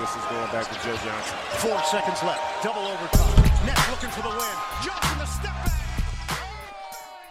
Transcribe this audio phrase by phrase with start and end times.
[0.00, 1.36] this is going back to Joe Johnson.
[1.58, 2.40] Four seconds left.
[2.64, 3.66] Double overtime.
[3.66, 4.56] Nets looking for the win.
[4.82, 5.76] Johnson the step back.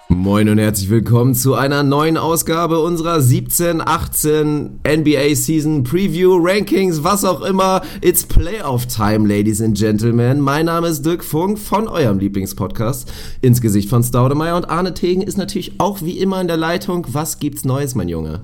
[0.09, 7.03] Moin und herzlich willkommen zu einer neuen Ausgabe unserer 17, 18 NBA Season Preview Rankings,
[7.03, 7.81] was auch immer.
[8.02, 10.39] It's Playoff Time, Ladies and Gentlemen.
[10.39, 13.11] Mein Name ist Dirk Funk von eurem Lieblingspodcast
[13.41, 17.08] ins Gesicht von Staudemeyer und Arne Tegen ist natürlich auch wie immer in der Leitung.
[17.09, 18.41] Was gibt's Neues, mein Junge?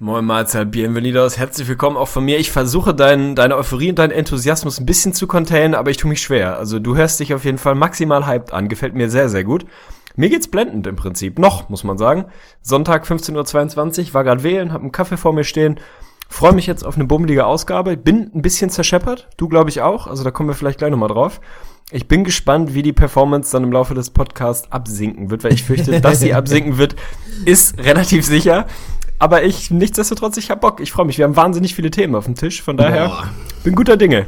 [0.00, 2.38] Moin Mahlzeit, bienvenidos, herzlich willkommen auch von mir.
[2.38, 6.08] Ich versuche dein, deine Euphorie und deinen Enthusiasmus ein bisschen zu containen, aber ich tue
[6.08, 6.56] mich schwer.
[6.56, 9.66] Also du hörst dich auf jeden Fall maximal hyped an, gefällt mir sehr, sehr gut.
[10.14, 12.26] Mir geht's blendend im Prinzip, noch, muss man sagen.
[12.62, 15.80] Sonntag 15.22 Uhr, war gerade wählen, hab einen Kaffee vor mir stehen,
[16.28, 20.06] freue mich jetzt auf eine bummelige Ausgabe, bin ein bisschen zerscheppert, du glaube ich auch,
[20.06, 21.40] also da kommen wir vielleicht gleich nochmal drauf.
[21.90, 25.64] Ich bin gespannt, wie die Performance dann im Laufe des Podcasts absinken wird, weil ich
[25.64, 26.94] fürchte, dass sie absinken wird,
[27.46, 28.66] ist relativ sicher.
[29.18, 30.80] Aber ich, nichtsdestotrotz, ich hab Bock.
[30.80, 31.18] Ich freue mich.
[31.18, 32.62] Wir haben wahnsinnig viele Themen auf dem Tisch.
[32.62, 33.30] Von daher Boah.
[33.64, 34.26] bin guter Dinge.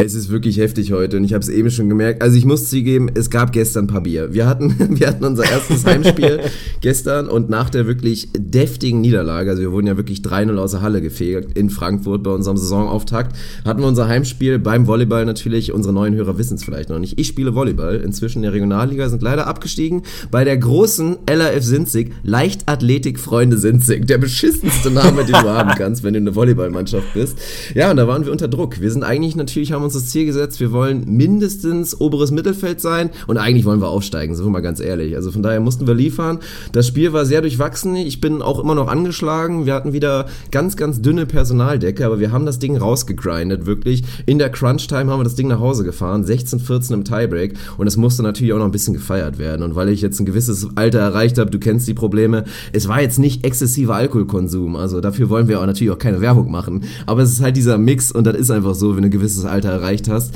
[0.00, 2.22] Es ist wirklich heftig heute und ich habe es eben schon gemerkt.
[2.22, 4.32] Also ich muss zugeben, es gab gestern ein paar Bier.
[4.32, 6.38] Wir hatten, wir hatten unser erstes Heimspiel
[6.80, 10.82] gestern und nach der wirklich deftigen Niederlage, also wir wurden ja wirklich 3-0 aus der
[10.82, 15.72] Halle gefegt in Frankfurt bei unserem Saisonauftakt, hatten wir unser Heimspiel beim Volleyball natürlich.
[15.72, 17.18] Unsere neuen Hörer wissen es vielleicht noch nicht.
[17.18, 22.12] Ich spiele Volleyball inzwischen in der Regionalliga, sind leider abgestiegen bei der großen LRF Sinzig,
[22.22, 24.06] Leichtathletik Freunde Sinzig.
[24.06, 27.36] Der beschissenste Name, den du haben kannst, wenn du eine Volleyballmannschaft bist.
[27.74, 28.80] Ja, und da waren wir unter Druck.
[28.80, 33.10] Wir sind eigentlich natürlich, haben uns das Ziel gesetzt, wir wollen mindestens oberes Mittelfeld sein
[33.26, 35.16] und eigentlich wollen wir aufsteigen, sind wir mal ganz ehrlich.
[35.16, 36.40] Also von daher mussten wir liefern.
[36.72, 37.96] Das Spiel war sehr durchwachsen.
[37.96, 39.64] Ich bin auch immer noch angeschlagen.
[39.64, 44.04] Wir hatten wieder ganz, ganz dünne Personaldecke, aber wir haben das Ding rausgegrindet, wirklich.
[44.26, 47.96] In der Crunch-Time haben wir das Ding nach Hause gefahren, 16-14 im Tiebreak und es
[47.96, 49.62] musste natürlich auch noch ein bisschen gefeiert werden.
[49.62, 53.00] Und weil ich jetzt ein gewisses Alter erreicht habe, du kennst die Probleme, es war
[53.00, 54.76] jetzt nicht exzessiver Alkoholkonsum.
[54.76, 56.84] Also dafür wollen wir auch natürlich auch keine Werbung machen.
[57.06, 59.44] Aber es ist halt dieser Mix und das ist einfach so, wenn du ein gewisses
[59.44, 60.34] Alter erreicht hast.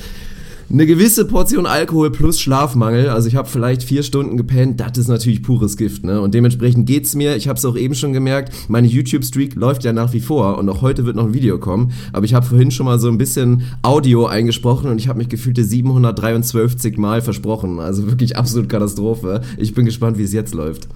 [0.73, 5.09] Eine gewisse Portion Alkohol plus Schlafmangel, also ich habe vielleicht vier Stunden gepennt, das ist
[5.09, 6.23] natürlich pures Gift, ne?
[6.23, 9.93] Und dementsprechend geht's mir, ich habe es auch eben schon gemerkt, meine YouTube-Streak läuft ja
[9.93, 12.71] nach wie vor und auch heute wird noch ein Video kommen, aber ich habe vorhin
[12.71, 17.79] schon mal so ein bisschen Audio eingesprochen und ich habe mich gefühlte 723 Mal versprochen,
[17.79, 19.43] also wirklich absolut Katastrophe.
[19.59, 20.89] Ich bin gespannt, wie es jetzt läuft.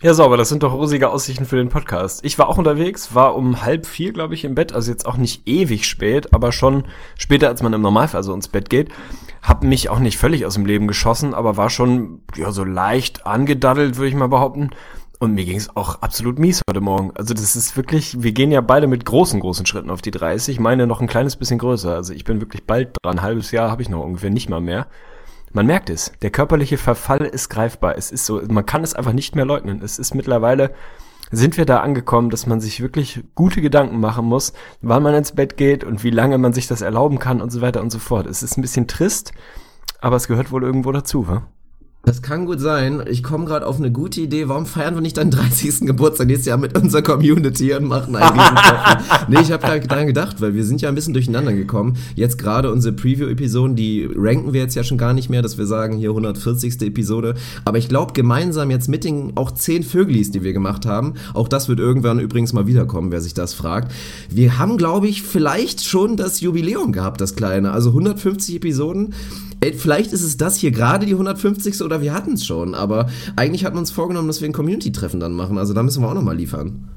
[0.00, 2.24] Ja, sauber, das sind doch rosige Aussichten für den Podcast.
[2.24, 5.16] Ich war auch unterwegs, war um halb vier, glaube ich, im Bett, also jetzt auch
[5.16, 6.84] nicht ewig spät, aber schon
[7.18, 8.90] später, als man im Normalfall so ins Bett geht.
[9.42, 13.26] Hab mich auch nicht völlig aus dem Leben geschossen, aber war schon, ja, so leicht
[13.26, 14.70] angedaddelt, würde ich mal behaupten.
[15.18, 17.10] Und mir ging es auch absolut mies heute Morgen.
[17.16, 20.60] Also das ist wirklich, wir gehen ja beide mit großen, großen Schritten auf die 30.
[20.60, 21.92] Meine noch ein kleines bisschen größer.
[21.92, 23.18] Also ich bin wirklich bald dran.
[23.18, 24.86] Ein halbes Jahr habe ich noch ungefähr nicht mal mehr.
[25.58, 26.12] Man merkt es.
[26.22, 27.98] Der körperliche Verfall ist greifbar.
[27.98, 29.82] Es ist so, man kann es einfach nicht mehr leugnen.
[29.82, 30.70] Es ist mittlerweile,
[31.32, 34.52] sind wir da angekommen, dass man sich wirklich gute Gedanken machen muss,
[34.82, 37.60] wann man ins Bett geht und wie lange man sich das erlauben kann und so
[37.60, 38.28] weiter und so fort.
[38.28, 39.32] Es ist ein bisschen trist,
[40.00, 41.48] aber es gehört wohl irgendwo dazu, wa?
[42.04, 43.02] Das kann gut sein.
[43.10, 44.48] Ich komme gerade auf eine gute Idee.
[44.48, 45.80] Warum feiern wir nicht deinen 30.
[45.80, 49.04] Geburtstag nächstes Jahr mit unserer Community und machen einen Riesentreffen?
[49.28, 51.98] nee, ich habe gerade daran gedacht, weil wir sind ja ein bisschen durcheinander gekommen.
[52.14, 55.66] Jetzt gerade unsere Preview-Episoden, die ranken wir jetzt ja schon gar nicht mehr, dass wir
[55.66, 56.80] sagen, hier 140.
[56.82, 57.34] Episode.
[57.64, 61.48] Aber ich glaube, gemeinsam jetzt mit den auch 10 Vögelis, die wir gemacht haben, auch
[61.48, 63.92] das wird irgendwann übrigens mal wiederkommen, wer sich das fragt.
[64.30, 67.72] Wir haben, glaube ich, vielleicht schon das Jubiläum gehabt, das kleine.
[67.72, 69.14] Also 150 Episoden.
[69.60, 71.82] Ey, vielleicht ist es das hier gerade die 150.
[71.88, 75.20] oder wir hatten es schon, aber eigentlich hatten wir uns vorgenommen, dass wir ein Community-Treffen
[75.20, 75.56] dann machen.
[75.56, 76.90] Also da müssen wir auch nochmal liefern.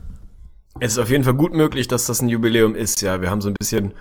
[0.79, 3.21] Es ist auf jeden Fall gut möglich, dass das ein Jubiläum ist, ja.
[3.21, 3.93] Wir haben so ein bisschen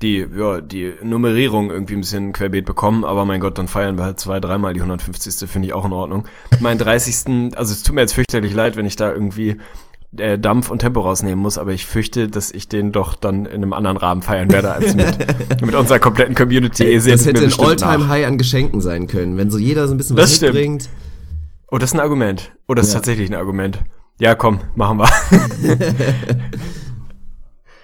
[0.00, 4.04] die, ja, die Nummerierung irgendwie ein bisschen querbeet bekommen, aber mein Gott, dann feiern wir
[4.04, 5.48] halt zwei, dreimal die 150.
[5.48, 6.24] finde ich auch in Ordnung.
[6.60, 7.56] Mein 30.
[7.56, 9.56] also es tut mir jetzt fürchterlich leid, wenn ich da irgendwie
[10.16, 13.54] äh, Dampf und Tempo rausnehmen muss, aber ich fürchte, dass ich den doch dann in
[13.62, 15.06] einem anderen Rahmen feiern werde als mit,
[15.62, 16.90] mit unserer kompletten Community.
[16.92, 17.52] Ihr seht das hätte ein.
[17.58, 20.54] All-Time-High an Geschenken sein können, wenn so jeder so ein bisschen Das was stimmt.
[20.54, 20.88] mitbringt.
[21.70, 22.52] Oh, das ist ein Argument.
[22.66, 22.98] Oh, das ist Ja.
[22.98, 23.78] tatsächlich ein Argument.
[24.18, 25.08] Ja, komm, machen wir.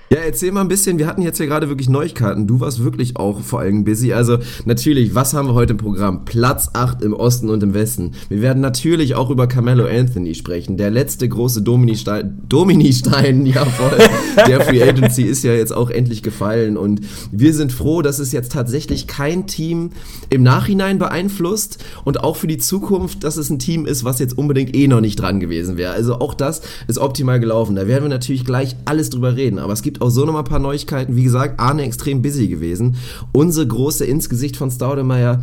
[0.08, 2.46] Ja, erzähl mal ein bisschen, wir hatten jetzt hier gerade wirklich Neuigkeiten.
[2.46, 4.12] Du warst wirklich auch vor allem busy.
[4.12, 6.24] Also natürlich, was haben wir heute im Programm?
[6.24, 8.12] Platz 8 im Osten und im Westen.
[8.28, 10.76] Wir werden natürlich auch über Carmelo Anthony sprechen.
[10.76, 13.98] Der letzte große Domini-Stein, Domini-Stein, ja voll,
[14.46, 16.76] der Free Agency ist ja jetzt auch endlich gefallen.
[16.76, 17.00] Und
[17.32, 19.90] wir sind froh, dass es jetzt tatsächlich kein Team
[20.30, 24.38] im Nachhinein beeinflusst und auch für die Zukunft, dass es ein Team ist, was jetzt
[24.38, 25.94] unbedingt eh noch nicht dran gewesen wäre.
[25.94, 27.74] Also auch das ist optimal gelaufen.
[27.74, 29.58] Da werden wir natürlich gleich alles drüber reden.
[29.58, 31.16] Aber es gibt gibt auch so noch mal ein paar Neuigkeiten.
[31.16, 32.96] Wie gesagt, Arne extrem busy gewesen.
[33.32, 35.42] Unsere große Insgesicht von Staudemeyer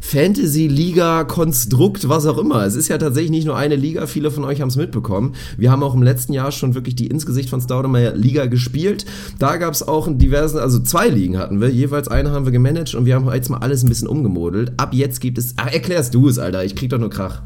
[0.00, 2.64] Fantasy-Liga-Konstrukt, was auch immer.
[2.64, 5.36] Es ist ja tatsächlich nicht nur eine Liga, viele von euch haben es mitbekommen.
[5.56, 9.06] Wir haben auch im letzten Jahr schon wirklich die Insgesicht von Staudemeyer Liga gespielt.
[9.38, 12.50] Da gab es auch in diversen, also zwei Ligen hatten wir, jeweils eine haben wir
[12.50, 14.72] gemanagt und wir haben jetzt mal alles ein bisschen umgemodelt.
[14.78, 17.40] Ab jetzt gibt es, ach, erklärst du es, Alter, ich krieg doch nur Krach.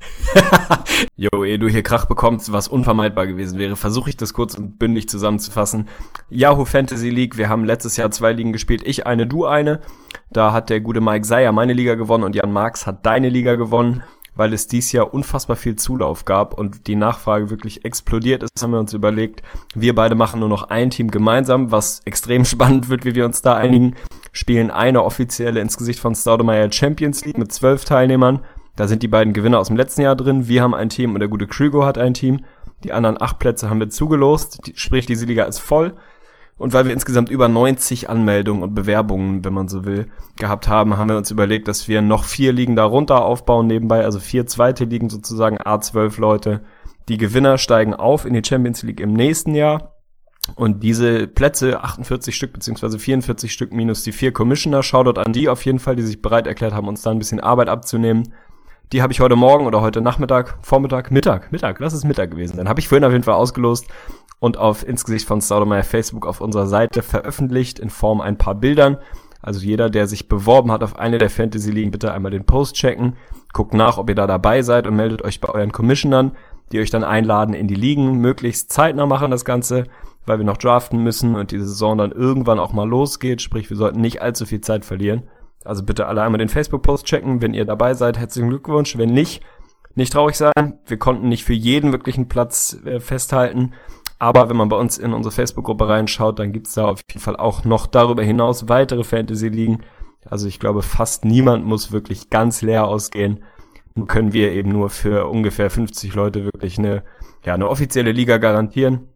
[1.16, 4.78] Jo, ehe du hier Krach bekommst, was unvermeidbar gewesen wäre, versuche ich das kurz und
[4.78, 5.88] bündig zusammenzufassen.
[6.28, 9.80] Yahoo Fantasy League, wir haben letztes Jahr zwei Ligen gespielt, ich eine, du eine.
[10.30, 13.54] Da hat der gute Mike Seyer meine Liga gewonnen und Jan Marx hat deine Liga
[13.54, 14.02] gewonnen,
[14.34, 18.72] weil es dies Jahr unfassbar viel Zulauf gab und die Nachfrage wirklich explodiert ist, haben
[18.72, 19.42] wir uns überlegt,
[19.74, 23.42] wir beide machen nur noch ein Team gemeinsam, was extrem spannend wird, wie wir uns
[23.42, 23.94] da einigen,
[24.32, 28.40] spielen eine offizielle ins Gesicht von Staudemeyer Champions League mit zwölf Teilnehmern
[28.76, 30.48] da sind die beiden Gewinner aus dem letzten Jahr drin.
[30.48, 32.44] Wir haben ein Team und der gute Krügo hat ein Team.
[32.84, 34.66] Die anderen acht Plätze haben wir zugelost.
[34.66, 35.94] Die, sprich, diese Liga ist voll.
[36.58, 40.06] Und weil wir insgesamt über 90 Anmeldungen und Bewerbungen, wenn man so will,
[40.36, 44.20] gehabt haben, haben wir uns überlegt, dass wir noch vier Ligen darunter aufbauen nebenbei, also
[44.20, 46.62] vier zweite Ligen sozusagen, A12 Leute.
[47.08, 49.96] Die Gewinner steigen auf in die Champions League im nächsten Jahr.
[50.54, 55.48] Und diese Plätze, 48 Stück beziehungsweise 44 Stück minus die vier Commissioner, Shoutout an die
[55.48, 58.32] auf jeden Fall, die sich bereit erklärt haben, uns da ein bisschen Arbeit abzunehmen.
[58.92, 62.56] Die habe ich heute Morgen oder heute Nachmittag, Vormittag, Mittag, Mittag, das ist Mittag gewesen.
[62.56, 63.88] Dann habe ich vorhin auf jeden Fall ausgelost
[64.38, 68.54] und auf ins Gesicht von Staudemeyer Facebook auf unserer Seite veröffentlicht in Form ein paar
[68.54, 68.98] Bildern.
[69.42, 73.16] Also jeder, der sich beworben hat auf eine der Fantasy-Ligen, bitte einmal den Post checken.
[73.52, 76.36] Guckt nach, ob ihr da dabei seid und meldet euch bei euren Commissionern,
[76.70, 78.18] die euch dann einladen in die Ligen.
[78.18, 79.88] Möglichst zeitnah machen das Ganze,
[80.26, 83.42] weil wir noch draften müssen und die Saison dann irgendwann auch mal losgeht.
[83.42, 85.24] Sprich, wir sollten nicht allzu viel Zeit verlieren.
[85.66, 87.42] Also bitte alle einmal den Facebook-Post checken.
[87.42, 88.96] Wenn ihr dabei seid, herzlichen Glückwunsch.
[88.96, 89.42] Wenn nicht,
[89.94, 90.78] nicht traurig sein.
[90.86, 93.72] Wir konnten nicht für jeden wirklichen Platz äh, festhalten.
[94.18, 97.36] Aber wenn man bei uns in unsere Facebook-Gruppe reinschaut, dann gibt's da auf jeden Fall
[97.36, 99.82] auch noch darüber hinaus weitere Fantasy-Ligen.
[100.24, 103.44] Also ich glaube, fast niemand muss wirklich ganz leer ausgehen.
[103.94, 107.02] Nun können wir eben nur für ungefähr 50 Leute wirklich eine,
[107.44, 109.08] ja, eine offizielle Liga garantieren.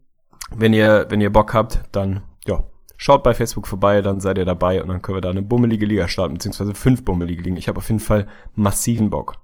[0.55, 2.63] Wenn ihr, wenn ihr Bock habt, dann, ja,
[3.03, 5.87] Schaut bei Facebook vorbei, dann seid ihr dabei und dann können wir da eine bummelige
[5.87, 7.57] Liga starten, beziehungsweise fünf bummelige Ligen.
[7.57, 9.37] Ich habe auf jeden Fall massiven Bock.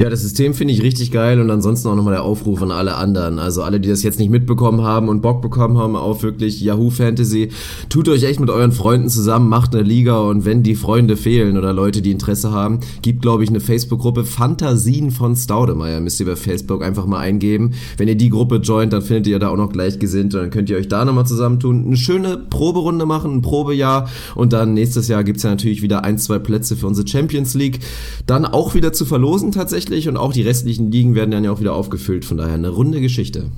[0.00, 2.94] Ja, das System finde ich richtig geil und ansonsten auch nochmal der Aufruf an alle
[2.94, 3.40] anderen.
[3.40, 6.90] Also alle, die das jetzt nicht mitbekommen haben und Bock bekommen haben auf wirklich Yahoo
[6.90, 7.48] Fantasy,
[7.88, 11.58] tut euch echt mit euren Freunden zusammen, macht eine Liga und wenn die Freunde fehlen
[11.58, 15.98] oder Leute, die Interesse haben, gibt glaube ich eine Facebook-Gruppe Fantasien von Staudemeyer.
[15.98, 17.72] Müsst ihr bei Facebook einfach mal eingeben.
[17.96, 20.70] Wenn ihr die Gruppe joint, dann findet ihr da auch noch gleichgesinnt und dann könnt
[20.70, 25.24] ihr euch da nochmal zusammentun, eine schöne Proberunde machen, ein Probejahr und dann nächstes Jahr
[25.24, 27.80] gibt's ja natürlich wieder ein, zwei Plätze für unsere Champions League.
[28.26, 31.50] Dann auch wieder zu verlosen tatsächlich tatsächlich und auch die restlichen Ligen werden dann ja
[31.50, 32.26] auch wieder aufgefüllt.
[32.26, 33.50] Von daher eine runde Geschichte.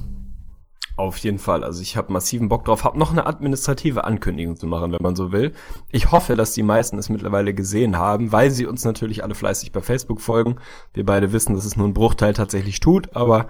[0.97, 1.65] Auf jeden Fall.
[1.65, 2.85] Also ich habe massiven Bock drauf.
[2.85, 5.53] Hab noch eine administrative Ankündigung zu machen, wenn man so will.
[5.91, 9.73] Ich hoffe, dass die meisten es mittlerweile gesehen haben, weil sie uns natürlich alle fleißig
[9.73, 10.56] bei Facebook folgen.
[10.94, 13.49] Wir beide wissen, dass es nur ein Bruchteil tatsächlich tut, aber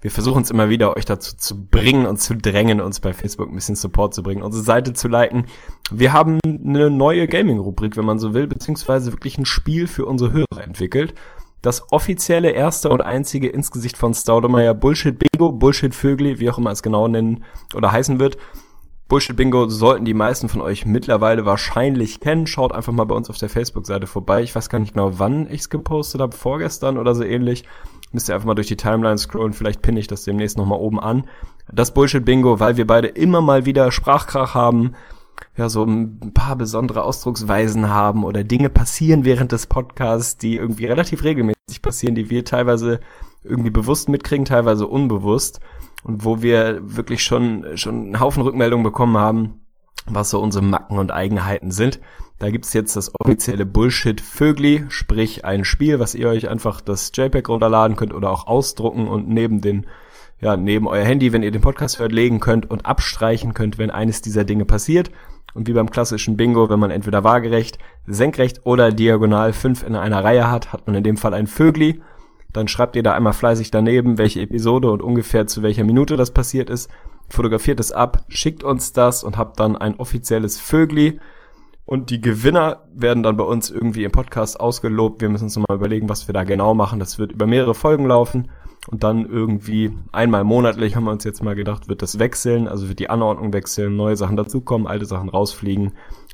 [0.00, 3.50] wir versuchen es immer wieder, euch dazu zu bringen und zu drängen, uns bei Facebook
[3.50, 5.44] ein bisschen Support zu bringen, unsere Seite zu liken.
[5.90, 10.32] Wir haben eine neue Gaming-Rubrik, wenn man so will, beziehungsweise wirklich ein Spiel für unsere
[10.32, 11.14] Hörer entwickelt
[11.62, 16.58] das offizielle erste und einzige ins Gesicht von Staudemeyer Bullshit Bingo, Bullshit Vögli, wie auch
[16.58, 17.44] immer es genau nennen
[17.74, 18.36] oder heißen wird.
[19.08, 22.46] Bullshit Bingo sollten die meisten von euch mittlerweile wahrscheinlich kennen.
[22.46, 24.42] Schaut einfach mal bei uns auf der Facebook-Seite vorbei.
[24.42, 27.64] Ich weiß gar nicht genau, wann ich es gepostet habe, vorgestern oder so ähnlich.
[28.12, 30.98] Müsst ihr einfach mal durch die Timeline scrollen, vielleicht pinne ich das demnächst nochmal oben
[30.98, 31.28] an.
[31.72, 34.94] Das Bullshit Bingo, weil wir beide immer mal wieder Sprachkrach haben,
[35.56, 40.86] ja so ein paar besondere Ausdrucksweisen haben oder Dinge passieren während des Podcasts, die irgendwie
[40.86, 43.00] relativ regelmäßig passieren, die wir teilweise
[43.44, 45.60] irgendwie bewusst mitkriegen, teilweise unbewusst
[46.04, 49.60] und wo wir wirklich schon schon einen Haufen Rückmeldungen bekommen haben,
[50.06, 52.00] was so unsere Macken und Eigenheiten sind.
[52.38, 57.12] Da gibt's jetzt das offizielle Bullshit Vögli, sprich ein Spiel, was ihr euch einfach das
[57.14, 59.86] JPEG runterladen könnt oder auch ausdrucken und neben den
[60.42, 63.92] ja, neben euer Handy, wenn ihr den Podcast hört, legen könnt und abstreichen könnt, wenn
[63.92, 65.12] eines dieser Dinge passiert.
[65.54, 70.24] Und wie beim klassischen Bingo, wenn man entweder waagerecht, senkrecht oder diagonal fünf in einer
[70.24, 72.02] Reihe hat, hat man in dem Fall ein Vögli.
[72.52, 76.32] Dann schreibt ihr da einmal fleißig daneben, welche Episode und ungefähr zu welcher Minute das
[76.32, 76.90] passiert ist.
[77.28, 81.20] Fotografiert es ab, schickt uns das und habt dann ein offizielles Vögli.
[81.84, 85.20] Und die Gewinner werden dann bei uns irgendwie im Podcast ausgelobt.
[85.20, 86.98] Wir müssen uns nochmal überlegen, was wir da genau machen.
[86.98, 88.48] Das wird über mehrere Folgen laufen.
[88.88, 92.88] Und dann irgendwie einmal monatlich haben wir uns jetzt mal gedacht, wird das wechseln, also
[92.88, 95.92] wird die Anordnung wechseln, neue Sachen dazukommen, alte Sachen rausfliegen.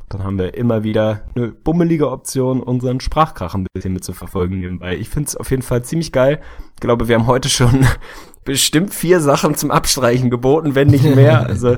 [0.09, 4.97] Dann haben wir immer wieder eine bummelige Option, unseren Sprachkrach ein bisschen mitzuverfolgen nebenbei.
[4.97, 6.41] Ich finde es auf jeden Fall ziemlich geil.
[6.75, 7.87] Ich glaube, wir haben heute schon
[8.45, 11.47] bestimmt vier Sachen zum Abstreichen geboten, wenn nicht mehr.
[11.49, 11.77] Also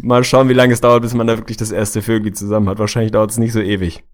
[0.00, 2.78] Mal schauen, wie lange es dauert, bis man da wirklich das erste Vögel zusammen hat.
[2.78, 4.04] Wahrscheinlich dauert es nicht so ewig.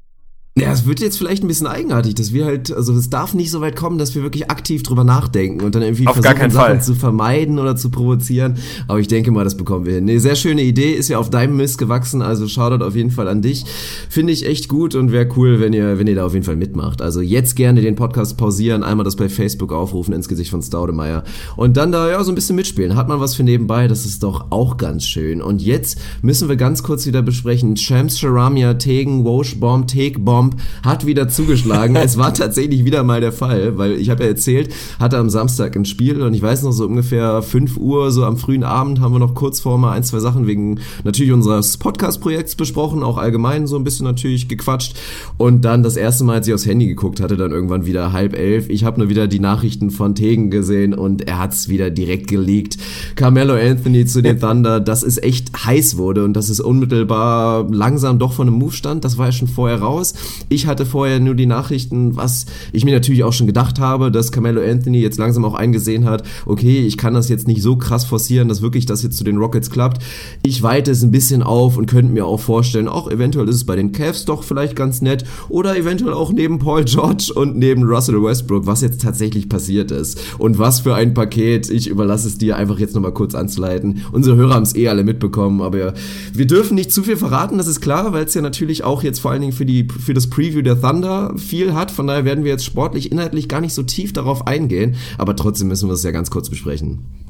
[0.56, 3.50] Ja, es wird jetzt vielleicht ein bisschen eigenartig, dass wir halt, also es darf nicht
[3.50, 6.50] so weit kommen, dass wir wirklich aktiv drüber nachdenken und dann irgendwie Auf versuchen, Sachen
[6.52, 6.80] Fall.
[6.80, 8.58] zu vermeiden oder zu provozieren.
[8.86, 10.04] Aber ich denke mal, das bekommen wir hin.
[10.04, 13.26] Nee, sehr schöne Idee, ist ja auf deinem Mist gewachsen, also Shoutout auf jeden Fall
[13.26, 13.64] an dich.
[14.08, 16.54] Finde ich echt gut und wäre cool, wenn ihr, wenn ihr da auf jeden Fall
[16.54, 17.02] mitmacht.
[17.02, 21.24] Also jetzt gerne den Podcast pausieren, einmal das bei Facebook aufrufen ins Gesicht von Staudemeyer
[21.56, 22.94] und dann da ja so ein bisschen mitspielen.
[22.94, 25.42] Hat man was für nebenbei, das ist doch auch ganz schön.
[25.42, 27.76] Und jetzt müssen wir ganz kurz wieder besprechen.
[27.76, 31.96] Shams Sharamia, Tegen, Wosh Bomb, Take Bomb Bomb hat wieder zugeschlagen.
[31.96, 35.76] es war tatsächlich wieder mal der Fall, weil ich habe ja erzählt, hatte am Samstag
[35.76, 39.14] ein Spiel und ich weiß noch so ungefähr 5 Uhr, so am frühen Abend haben
[39.14, 43.66] wir noch kurz vor mal ein, zwei Sachen wegen natürlich unseres Podcast-Projekts besprochen, auch allgemein
[43.66, 44.96] so ein bisschen natürlich gequatscht
[45.38, 48.36] und dann das erste Mal, als ich aufs Handy geguckt hatte, dann irgendwann wieder halb
[48.36, 48.68] elf.
[48.68, 52.76] Ich habe nur wieder die Nachrichten von Tegen gesehen und er hat's wieder direkt geleakt.
[53.16, 58.18] Carmelo Anthony zu den Thunder, dass es echt heiß wurde und dass es unmittelbar langsam
[58.18, 60.14] doch von einem Move stand, das war ja schon vorher raus.
[60.48, 64.32] Ich hatte vorher nur die Nachrichten, was ich mir natürlich auch schon gedacht habe, dass
[64.32, 68.04] Carmelo Anthony jetzt langsam auch eingesehen hat, okay, ich kann das jetzt nicht so krass
[68.04, 70.02] forcieren, dass wirklich das jetzt zu den Rockets klappt.
[70.42, 73.64] Ich weite es ein bisschen auf und könnte mir auch vorstellen, auch eventuell ist es
[73.64, 77.84] bei den Cavs doch vielleicht ganz nett oder eventuell auch neben Paul George und neben
[77.84, 80.20] Russell Westbrook, was jetzt tatsächlich passiert ist.
[80.38, 84.02] Und was für ein Paket, ich überlasse es dir einfach jetzt nochmal kurz anzuleiten.
[84.12, 85.94] Unsere Hörer haben es eh alle mitbekommen, aber
[86.32, 89.20] wir dürfen nicht zu viel verraten, das ist klar, weil es ja natürlich auch jetzt
[89.20, 91.90] vor allen Dingen für die für das Preview der Thunder viel hat.
[91.90, 94.96] Von daher werden wir jetzt sportlich, inhaltlich gar nicht so tief darauf eingehen.
[95.18, 97.24] Aber trotzdem müssen wir es ja ganz kurz besprechen.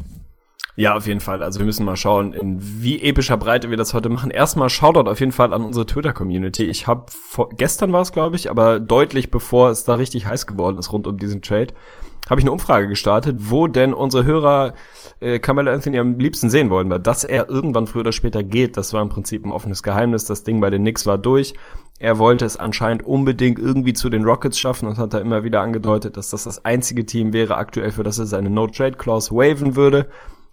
[0.76, 1.42] Ja, auf jeden Fall.
[1.42, 4.30] Also wir müssen mal schauen, in wie epischer Breite wir das heute machen.
[4.32, 6.64] Erstmal Shoutout auf jeden Fall an unsere Twitter-Community.
[6.64, 7.06] Ich habe
[7.56, 11.06] gestern war es, glaube ich, aber deutlich bevor es da richtig heiß geworden ist rund
[11.06, 11.74] um diesen Trade,
[12.28, 14.74] habe ich eine Umfrage gestartet, wo denn unsere Hörer
[15.20, 16.90] äh, Carmelo Anthony am liebsten sehen wollen.
[16.90, 20.24] Weil dass er irgendwann früher oder später geht, das war im Prinzip ein offenes Geheimnis.
[20.24, 21.54] Das Ding bei den Knicks war durch.
[21.98, 25.60] Er wollte es anscheinend unbedingt irgendwie zu den Rockets schaffen und hat da immer wieder
[25.60, 30.08] angedeutet, dass das das einzige Team wäre aktuell, für das er seine No-Trade-Clause waven würde.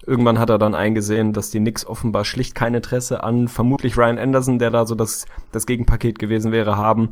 [0.05, 4.17] Irgendwann hat er dann eingesehen, dass die Knicks offenbar schlicht kein Interesse an vermutlich Ryan
[4.17, 7.09] Anderson, der da so das, das Gegenpaket gewesen wäre, haben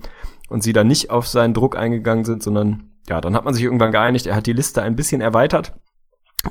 [0.47, 3.63] und sie da nicht auf seinen Druck eingegangen sind, sondern ja, dann hat man sich
[3.63, 5.73] irgendwann geeinigt, er hat die Liste ein bisschen erweitert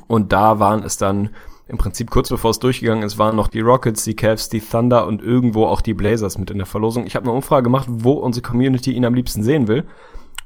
[0.07, 1.29] und da waren es dann
[1.67, 5.05] im Prinzip kurz bevor es durchgegangen ist, waren noch die Rockets, die Cavs, die Thunder
[5.05, 7.05] und irgendwo auch die Blazers mit in der Verlosung.
[7.05, 9.85] Ich habe eine Umfrage gemacht, wo unsere Community ihn am liebsten sehen will.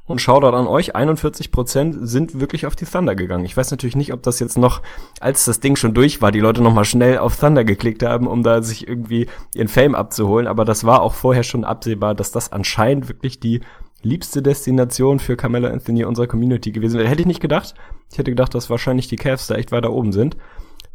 [0.06, 3.46] Und Shoutout an euch, 41% sind wirklich auf die Thunder gegangen.
[3.46, 4.82] Ich weiß natürlich nicht, ob das jetzt noch,
[5.18, 8.42] als das Ding schon durch war, die Leute nochmal schnell auf Thunder geklickt haben, um
[8.42, 10.46] da sich irgendwie ihren Fame abzuholen.
[10.46, 13.60] Aber das war auch vorher schon absehbar, dass das anscheinend wirklich die
[14.04, 17.08] liebste Destination für Carmelo Anthony unserer Community gewesen wäre.
[17.08, 17.74] Hätte ich nicht gedacht.
[18.12, 20.36] Ich hätte gedacht, dass wahrscheinlich die Cavs da echt weiter oben sind.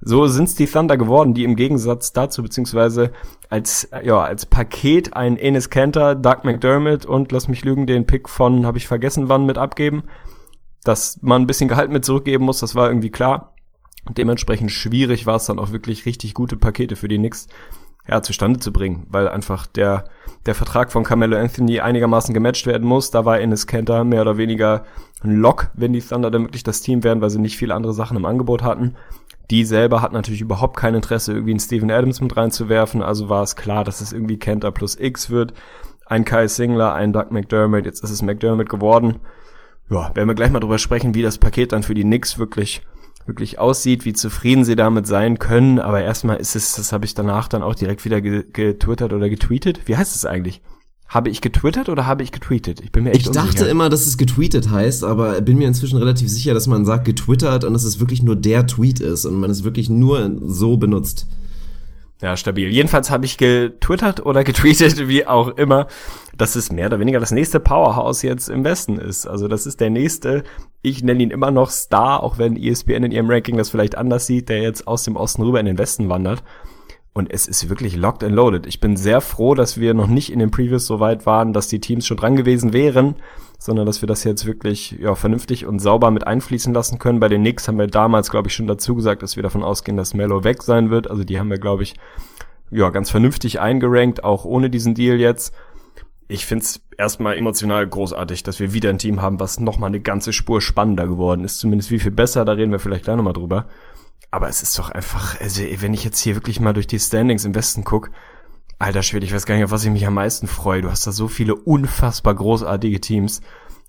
[0.02, 3.12] So sind's die Thunder geworden, die im Gegensatz dazu, beziehungsweise
[3.50, 8.30] als, ja, als Paket ein Enes Kanter, Doug McDermott und, lass mich lügen, den Pick
[8.30, 10.04] von, habe ich vergessen wann, mit abgeben.
[10.86, 13.54] Dass man ein bisschen Gehalt mit zurückgeben muss, das war irgendwie klar.
[14.18, 17.48] Dementsprechend schwierig war es dann auch wirklich richtig gute Pakete für die Knicks
[18.10, 20.06] ja, zustande zu bringen, weil einfach der,
[20.46, 23.12] der Vertrag von Carmelo Anthony einigermaßen gematcht werden muss.
[23.12, 24.84] Da war Ennis Kanter mehr oder weniger
[25.22, 27.94] ein Lock, wenn die Thunder dann wirklich das Team werden, weil sie nicht viele andere
[27.94, 28.96] Sachen im Angebot hatten.
[29.52, 33.44] Die selber hat natürlich überhaupt kein Interesse, irgendwie einen Steven Adams mit reinzuwerfen, also war
[33.44, 35.54] es klar, dass es irgendwie Kanter plus X wird.
[36.06, 39.20] Ein Kai Singler, ein Doug McDermott, jetzt ist es McDermott geworden.
[39.90, 42.84] Ja, werden wir gleich mal drüber sprechen, wie das Paket dann für die Knicks wirklich
[43.30, 45.80] wirklich aussieht, wie zufrieden sie damit sein können.
[45.80, 49.80] Aber erstmal ist es, das habe ich danach dann auch direkt wieder getwittert oder getweetet.
[49.86, 50.62] Wie heißt es eigentlich?
[51.08, 52.82] Habe ich getwittert oder habe ich getweetet?
[52.82, 55.98] Ich bin mir echt Ich dachte immer, dass es getweetet heißt, aber bin mir inzwischen
[55.98, 59.40] relativ sicher, dass man sagt getwittert und dass es wirklich nur der Tweet ist und
[59.40, 61.26] man es wirklich nur so benutzt.
[62.22, 62.70] Ja, stabil.
[62.70, 65.88] Jedenfalls habe ich getwittert oder getweetet, wie auch immer,
[66.36, 69.26] dass es mehr oder weniger das nächste Powerhouse jetzt im Westen ist.
[69.26, 70.44] Also das ist der nächste,
[70.82, 74.26] ich nenne ihn immer noch Star, auch wenn ESPN in ihrem Ranking das vielleicht anders
[74.26, 76.44] sieht, der jetzt aus dem Osten rüber in den Westen wandert.
[77.14, 78.68] Und es ist wirklich locked and loaded.
[78.68, 81.68] Ich bin sehr froh, dass wir noch nicht in den Previews so weit waren, dass
[81.68, 83.16] die Teams schon dran gewesen wären,
[83.60, 87.20] sondern dass wir das jetzt wirklich ja, vernünftig und sauber mit einfließen lassen können.
[87.20, 89.98] Bei den Knicks haben wir damals, glaube ich, schon dazu gesagt, dass wir davon ausgehen,
[89.98, 91.10] dass Melo weg sein wird.
[91.10, 91.96] Also die haben wir, glaube ich,
[92.72, 95.54] ja, ganz vernünftig eingerankt, auch ohne diesen Deal jetzt.
[96.30, 100.32] Ich find's erstmal emotional großartig, dass wir wieder ein Team haben, was nochmal eine ganze
[100.32, 101.60] Spur spannender geworden ist.
[101.60, 103.68] Zumindest wie viel besser, da reden wir vielleicht gleich nochmal drüber.
[104.32, 107.46] Aber es ist doch einfach, also wenn ich jetzt hier wirklich mal durch die Standings
[107.46, 108.12] im Westen guck,
[108.80, 110.82] alter Schwede, ich weiß gar nicht, auf was ich mich am meisten freue.
[110.82, 113.42] Du hast da so viele unfassbar großartige Teams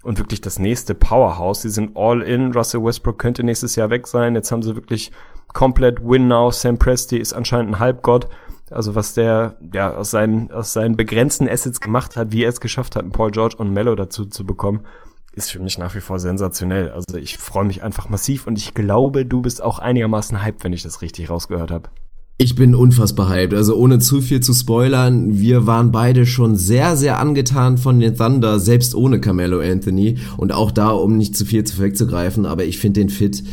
[0.02, 1.62] und wirklich das nächste Powerhouse.
[1.62, 2.52] Sie sind all in.
[2.52, 4.34] Russell Westbrook könnte nächstes Jahr weg sein.
[4.34, 5.12] Jetzt haben sie wirklich
[5.48, 6.50] komplett Win Now.
[6.50, 8.28] Sam Presti ist anscheinend ein Halbgott.
[8.70, 12.60] Also was der ja aus seinen aus seinen begrenzten Assets gemacht hat, wie er es
[12.60, 14.86] geschafft hat, Paul George und Mello dazu zu bekommen,
[15.32, 16.90] ist für mich nach wie vor sensationell.
[16.90, 20.72] Also ich freue mich einfach massiv und ich glaube, du bist auch einigermaßen hyped, wenn
[20.72, 21.90] ich das richtig rausgehört habe.
[22.42, 23.52] Ich bin unfassbar hyped.
[23.52, 28.16] Also ohne zu viel zu spoilern, wir waren beide schon sehr, sehr angetan von den
[28.16, 30.16] Thunder, selbst ohne Carmelo Anthony.
[30.38, 33.44] Und auch da, um nicht zu viel zu wegzugreifen, aber ich finde den Fit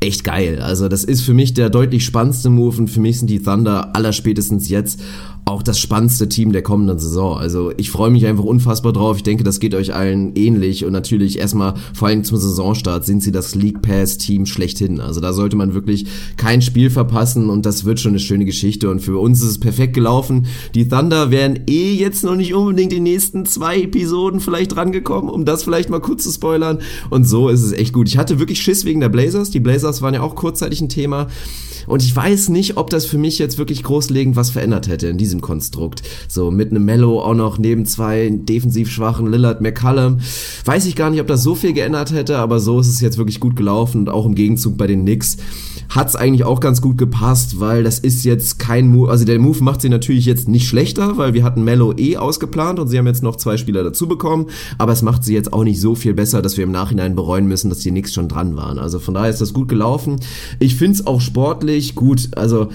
[0.00, 0.60] echt geil.
[0.60, 3.96] Also das ist für mich der deutlich spannendste Move und für mich sind die Thunder
[3.96, 5.00] allerspätestens jetzt
[5.46, 7.36] auch das spannendste Team der kommenden Saison.
[7.36, 9.18] Also ich freue mich einfach unfassbar drauf.
[9.18, 10.84] Ich denke, das geht euch allen ähnlich.
[10.84, 15.00] Und natürlich erstmal, vor allem zum Saisonstart, sind sie das League Pass-Team schlechthin.
[15.00, 18.88] Also da sollte man wirklich kein Spiel verpassen und das wird schon eine schöne Geschichte.
[18.88, 20.46] Und für uns ist es perfekt gelaufen.
[20.74, 25.44] Die Thunder wären eh jetzt noch nicht unbedingt die nächsten zwei Episoden vielleicht rangekommen, um
[25.44, 26.78] das vielleicht mal kurz zu spoilern.
[27.10, 28.08] Und so ist es echt gut.
[28.08, 29.50] Ich hatte wirklich Schiss wegen der Blazers.
[29.50, 31.28] Die Blazers waren ja auch kurzzeitig ein Thema.
[31.86, 35.18] Und ich weiß nicht, ob das für mich jetzt wirklich großlegend was verändert hätte in
[35.18, 36.02] diesem Konstrukt.
[36.28, 40.18] So mit einem Mellow auch noch neben zwei defensiv schwachen Lillard McCallum.
[40.64, 43.18] Weiß ich gar nicht, ob das so viel geändert hätte, aber so ist es jetzt
[43.18, 45.36] wirklich gut gelaufen und auch im Gegenzug bei den Knicks
[45.88, 49.62] hat's eigentlich auch ganz gut gepasst, weil das ist jetzt kein Move, also der Move
[49.62, 53.06] macht sie natürlich jetzt nicht schlechter, weil wir hatten Mello eh ausgeplant und sie haben
[53.06, 54.46] jetzt noch zwei Spieler dazu bekommen,
[54.78, 57.46] aber es macht sie jetzt auch nicht so viel besser, dass wir im Nachhinein bereuen
[57.46, 58.78] müssen, dass die Knicks schon dran waren.
[58.78, 60.16] Also von daher ist das gut gelaufen.
[60.58, 62.68] Ich find's auch sportlich gut, also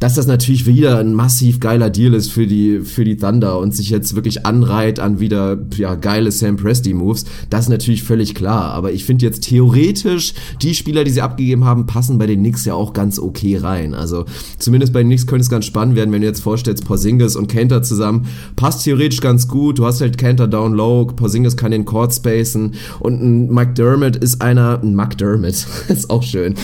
[0.00, 3.74] dass das natürlich wieder ein massiv geiler Deal ist für die, für die Thunder und
[3.74, 8.34] sich jetzt wirklich anreiht an wieder, ja, geile Sam Presti Moves, das ist natürlich völlig
[8.34, 8.72] klar.
[8.72, 12.64] Aber ich finde jetzt theoretisch, die Spieler, die sie abgegeben haben, passen bei den Knicks
[12.64, 13.94] ja auch ganz okay rein.
[13.94, 14.24] Also
[14.58, 17.48] zumindest bei den Knicks könnte es ganz spannend werden, wenn du jetzt vorstellst, Porzingis und
[17.48, 18.26] Kenter zusammen,
[18.56, 19.78] passt theoretisch ganz gut.
[19.78, 24.40] Du hast halt Kenter down low, Porzingis kann den Court spacen und ein McDermott ist
[24.42, 26.54] einer, ein McDermott, ist auch schön.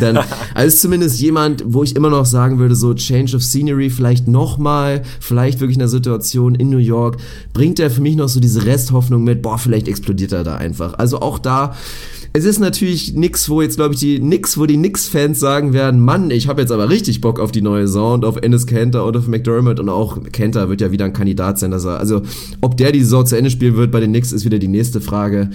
[0.00, 0.18] Dann,
[0.54, 4.28] also zumindest jemand, wo ich immer noch sagen würde, so so Change of Scenery vielleicht
[4.28, 7.16] nochmal, vielleicht wirklich in der Situation in New York,
[7.54, 10.94] bringt er für mich noch so diese Resthoffnung mit, boah, vielleicht explodiert er da einfach.
[10.98, 11.74] Also auch da,
[12.34, 16.00] es ist natürlich nix, wo jetzt, glaube ich, die nix, wo die Knicks-Fans sagen werden,
[16.00, 19.06] Mann, ich habe jetzt aber richtig Bock auf die neue Saison und auf Ennis Cantor
[19.06, 22.22] und auf McDermott und auch Cantor wird ja wieder ein Kandidat sein, dass er, also
[22.60, 25.00] ob der die Saison zu Ende spielen wird bei den Knicks, ist wieder die nächste
[25.00, 25.48] Frage.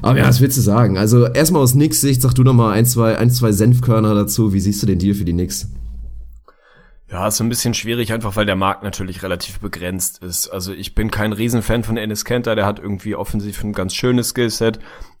[0.00, 0.98] Aber ja, was willst du sagen?
[0.98, 4.52] Also erstmal aus Knicks Sicht, sag du noch mal ein, zwei, ein, zwei Senfkörner dazu.
[4.52, 5.68] Wie siehst du den Deal für die Knicks?
[7.12, 10.48] Ja, ist so ein bisschen schwierig, einfach weil der Markt natürlich relativ begrenzt ist.
[10.48, 14.30] Also ich bin kein Riesenfan von Ennis Kenter, der hat irgendwie offensiv ein ganz schönes
[14.30, 14.78] Skillset,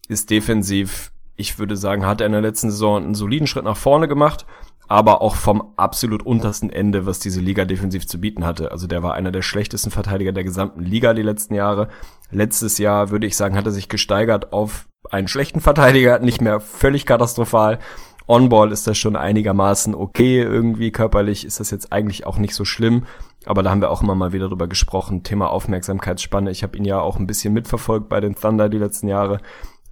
[0.08, 3.76] ist defensiv, ich würde sagen, hat er in der letzten Saison einen soliden Schritt nach
[3.76, 4.46] vorne gemacht,
[4.88, 8.72] aber auch vom absolut untersten Ende, was diese Liga defensiv zu bieten hatte.
[8.72, 11.88] Also der war einer der schlechtesten Verteidiger der gesamten Liga die letzten Jahre.
[12.30, 16.58] Letztes Jahr, würde ich sagen, hat er sich gesteigert auf einen schlechten Verteidiger, nicht mehr
[16.58, 17.80] völlig katastrophal.
[18.26, 20.40] On-Ball ist das schon einigermaßen okay.
[20.40, 23.04] Irgendwie körperlich ist das jetzt eigentlich auch nicht so schlimm.
[23.44, 25.22] Aber da haben wir auch immer mal wieder drüber gesprochen.
[25.22, 26.50] Thema Aufmerksamkeitsspanne.
[26.50, 29.40] Ich habe ihn ja auch ein bisschen mitverfolgt bei den Thunder die letzten Jahre.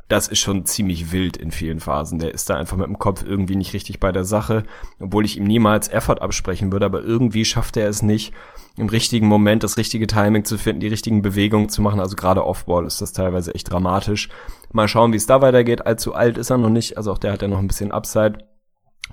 [0.08, 2.18] Das ist schon ziemlich wild in vielen Phasen.
[2.18, 4.64] Der ist da einfach mit dem Kopf irgendwie nicht richtig bei der Sache,
[4.98, 8.32] obwohl ich ihm niemals Effort absprechen würde, aber irgendwie schafft er es nicht,
[8.76, 12.00] im richtigen Moment das richtige Timing zu finden, die richtigen Bewegungen zu machen.
[12.00, 14.28] Also gerade Offball ist das teilweise echt dramatisch.
[14.72, 15.86] Mal schauen, wie es da weitergeht.
[15.86, 16.96] Allzu alt ist er noch nicht.
[16.96, 18.38] Also auch der hat ja noch ein bisschen Upside.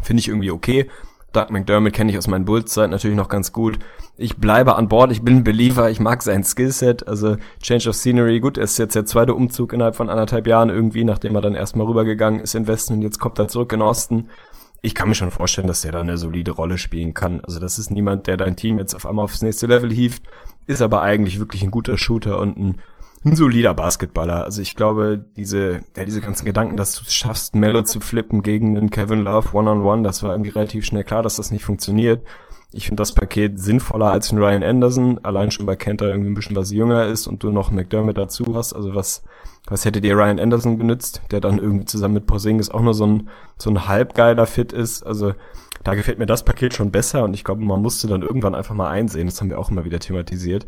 [0.01, 0.89] Finde ich irgendwie okay.
[1.33, 3.79] Doug McDermott kenne ich aus meinen Bulls-Zeit natürlich noch ganz gut.
[4.15, 7.95] Ich bleibe an Bord, ich bin ein Believer, ich mag sein Skillset, also Change of
[7.95, 11.41] Scenery, gut, er ist jetzt der zweite Umzug innerhalb von anderthalb Jahren irgendwie, nachdem er
[11.41, 14.29] dann erstmal rübergegangen ist in Westen und jetzt kommt er zurück in Osten
[14.81, 17.41] ich kann mir schon vorstellen, dass der da eine solide Rolle spielen kann.
[17.41, 20.23] Also das ist niemand, der dein Team jetzt auf einmal aufs nächste Level hieft,
[20.65, 22.81] ist aber eigentlich wirklich ein guter Shooter und ein,
[23.25, 24.43] ein solider Basketballer.
[24.43, 28.41] Also ich glaube, diese, ja, diese ganzen Gedanken, dass du es schaffst, Melo zu flippen
[28.43, 31.51] gegen einen Kevin Love One-on-One, -on -one, das war irgendwie relativ schnell klar, dass das
[31.51, 32.25] nicht funktioniert.
[32.71, 36.35] Ich finde das Paket sinnvoller als ein Ryan Anderson, allein schon bei Kenter irgendwie ein
[36.35, 39.23] bisschen was jünger ist und du noch McDermott dazu hast, also was
[39.67, 43.05] was hätte dir Ryan Anderson genützt, der dann irgendwie zusammen mit Porzingis auch nur so
[43.05, 45.03] ein, so ein halbgeiler Fit ist.
[45.03, 45.33] Also
[45.83, 48.75] da gefällt mir das Paket schon besser und ich glaube, man musste dann irgendwann einfach
[48.75, 50.65] mal einsehen, das haben wir auch immer wieder thematisiert,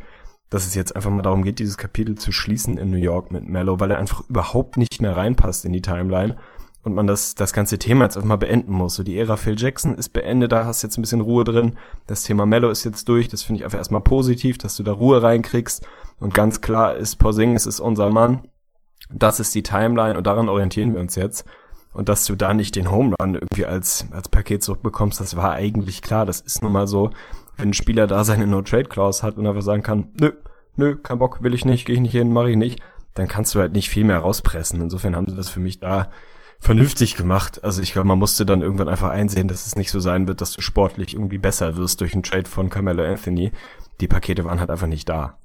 [0.50, 3.48] dass es jetzt einfach mal darum geht, dieses Kapitel zu schließen in New York mit
[3.48, 6.38] Mello, weil er einfach überhaupt nicht mehr reinpasst in die Timeline
[6.84, 8.96] und man das, das ganze Thema jetzt einfach mal beenden muss.
[8.96, 11.78] So die Ära Phil Jackson ist beendet, da hast du jetzt ein bisschen Ruhe drin.
[12.08, 14.94] Das Thema Mello ist jetzt durch, das finde ich einfach erstmal positiv, dass du da
[14.94, 15.86] Ruhe reinkriegst
[16.20, 18.44] und ganz klar ist, Porzingis ist unser Mann
[19.10, 21.46] das ist die Timeline und daran orientieren wir uns jetzt.
[21.92, 25.54] Und dass du da nicht den Home Run irgendwie als, als Paket zurückbekommst, das war
[25.54, 26.26] eigentlich klar.
[26.26, 27.10] Das ist nun mal so,
[27.60, 30.32] wenn ein Spieler da seine No-Trade-Clause hat und einfach sagen kann, nö,
[30.76, 32.82] nö, kein Bock, will ich nicht, gehe ich nicht hin, mache ich nicht,
[33.14, 34.82] dann kannst du halt nicht viel mehr rauspressen.
[34.82, 36.10] Insofern haben sie das für mich da
[36.60, 37.64] vernünftig gemacht.
[37.64, 40.42] Also ich glaube, man musste dann irgendwann einfach einsehen, dass es nicht so sein wird,
[40.42, 43.52] dass du sportlich irgendwie besser wirst durch einen Trade von Carmelo Anthony.
[44.02, 45.38] Die Pakete waren halt einfach nicht da.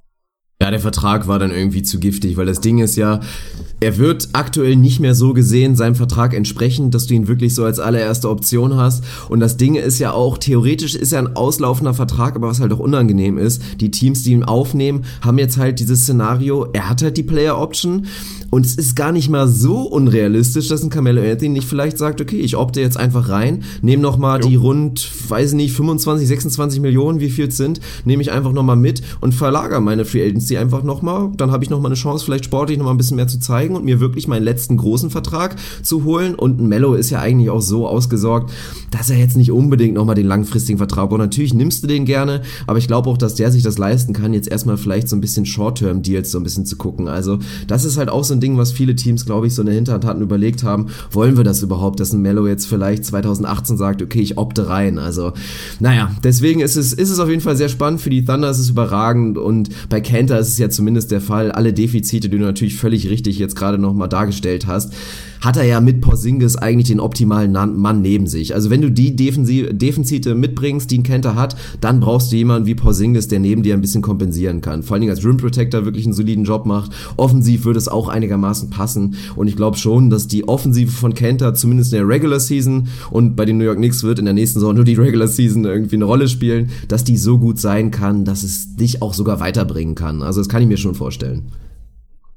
[0.61, 3.19] Ja, der Vertrag war dann irgendwie zu giftig, weil das Ding ist ja,
[3.81, 7.65] er wird aktuell nicht mehr so gesehen, seinem Vertrag entsprechend, dass du ihn wirklich so
[7.65, 9.03] als allererste Option hast.
[9.27, 12.71] Und das Ding ist ja auch, theoretisch ist er ein auslaufender Vertrag, aber was halt
[12.71, 17.01] auch unangenehm ist, die Teams, die ihn aufnehmen, haben jetzt halt dieses Szenario, er hat
[17.01, 18.07] halt die Player Option
[18.49, 22.21] und es ist gar nicht mal so unrealistisch, dass ein Carmelo Anthony nicht vielleicht sagt,
[22.21, 27.19] okay, ich opte jetzt einfach rein, nehme nochmal die rund, weiß nicht, 25, 26 Millionen,
[27.19, 30.83] wie viel es sind, nehme ich einfach nochmal mit und verlagere meine Free Agency einfach
[30.83, 31.31] nochmal.
[31.37, 33.83] Dann habe ich nochmal eine Chance, vielleicht sportlich nochmal ein bisschen mehr zu zeigen und
[33.83, 36.35] mir wirklich meinen letzten großen Vertrag zu holen.
[36.35, 38.51] Und Mello ist ja eigentlich auch so ausgesorgt,
[38.91, 41.19] dass er jetzt nicht unbedingt nochmal den langfristigen Vertrag braucht.
[41.19, 44.33] Natürlich nimmst du den gerne, aber ich glaube auch, dass der sich das leisten kann,
[44.33, 47.07] jetzt erstmal vielleicht so ein bisschen Short-Term-Deals so ein bisschen zu gucken.
[47.07, 49.67] Also das ist halt auch so ein Ding, was viele Teams, glaube ich, so in
[49.67, 53.77] der Hinterhand hatten, überlegt haben, wollen wir das überhaupt, dass ein Mello jetzt vielleicht 2018
[53.77, 54.99] sagt, okay, ich opte rein.
[54.99, 55.33] Also,
[55.79, 58.01] naja, deswegen ist es, ist es auf jeden Fall sehr spannend.
[58.01, 60.01] Für die Thunder ist es überragend und bei
[60.35, 61.51] Kenter ist es ja zumindest der Fall.
[61.51, 64.93] Alle Defizite, die du natürlich völlig richtig jetzt gerade nochmal dargestellt hast,
[65.41, 68.53] hat er ja mit Porzingis eigentlich den optimalen Mann neben sich.
[68.53, 72.75] Also wenn du die Defizite mitbringst, die ein Kenter hat, dann brauchst du jemanden wie
[72.75, 74.83] Porzingis, der neben dir ein bisschen kompensieren kann.
[74.83, 76.91] Vor allen Dingen als Rim Protector wirklich einen soliden Job macht.
[77.17, 81.53] Offensiv würde es auch einigermaßen passen und ich glaube schon, dass die Offensive von Kenter
[81.53, 84.59] zumindest in der Regular Season und bei den New York Knicks wird in der nächsten
[84.59, 88.25] Saison nur die Regular Season irgendwie eine Rolle spielen, dass die so gut sein kann,
[88.25, 90.21] dass es dich auch sogar weiterbringen kann.
[90.21, 91.51] Also das kann ich mir schon vorstellen.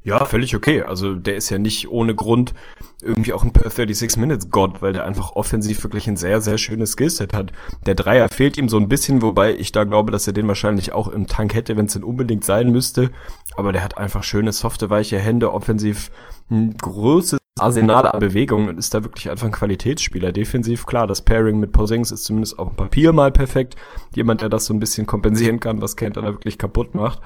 [0.05, 0.83] Ja, völlig okay.
[0.83, 2.55] Also der ist ja nicht ohne Grund
[3.01, 6.59] irgendwie auch ein Per 36 Minutes Gott, weil der einfach offensiv wirklich ein sehr, sehr
[6.59, 7.53] schönes Skillset hat.
[7.87, 10.93] Der Dreier fehlt ihm so ein bisschen, wobei ich da glaube, dass er den wahrscheinlich
[10.93, 13.11] auch im Tank hätte, wenn es denn unbedingt sein müsste.
[13.57, 16.11] Aber der hat einfach schöne, softe, weiche Hände, offensiv
[16.51, 20.33] ein großes Arsenal an Bewegungen und ist da wirklich einfach ein Qualitätsspieler.
[20.33, 23.77] Defensiv, klar, das Pairing mit Posings ist zumindest auf dem Papier mal perfekt.
[24.15, 27.21] Jemand, der das so ein bisschen kompensieren kann, was Kent da wirklich kaputt macht.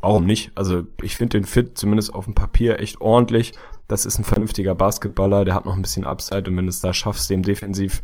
[0.00, 0.52] Warum nicht?
[0.54, 3.54] Also ich finde den Fit zumindest auf dem Papier echt ordentlich.
[3.88, 6.80] Das ist ein vernünftiger Basketballer, der hat noch ein bisschen Upside und wenn du es
[6.80, 8.02] da schaffst, dem defensiv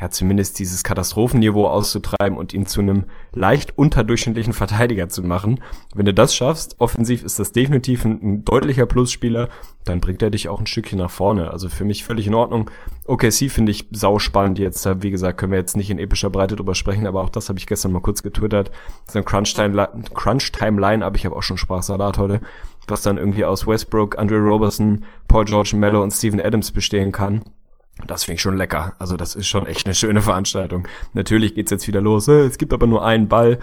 [0.00, 5.60] ja, zumindest dieses Katastrophenniveau auszutreiben und ihn zu einem leicht unterdurchschnittlichen Verteidiger zu machen.
[5.94, 9.48] Wenn du das schaffst, offensiv ist das definitiv ein, ein, deutlicher Plusspieler,
[9.84, 11.50] dann bringt er dich auch ein Stückchen nach vorne.
[11.50, 12.70] Also für mich völlig in Ordnung.
[13.06, 14.86] OKC finde ich sauspannend jetzt.
[15.02, 17.58] Wie gesagt, können wir jetzt nicht in epischer Breite drüber sprechen, aber auch das habe
[17.58, 18.70] ich gestern mal kurz getwittert.
[19.10, 22.40] So ein Crunch-Time-Line, aber ich habe auch schon Sprachsalat heute,
[22.90, 27.42] was dann irgendwie aus Westbrook, Andre Robertson, Paul George Mello und Steven Adams bestehen kann.
[28.06, 28.94] Das finde ich schon lecker.
[28.98, 30.86] Also das ist schon echt eine schöne Veranstaltung.
[31.14, 32.28] Natürlich geht's jetzt wieder los.
[32.28, 33.58] Äh, es gibt aber nur einen Ball.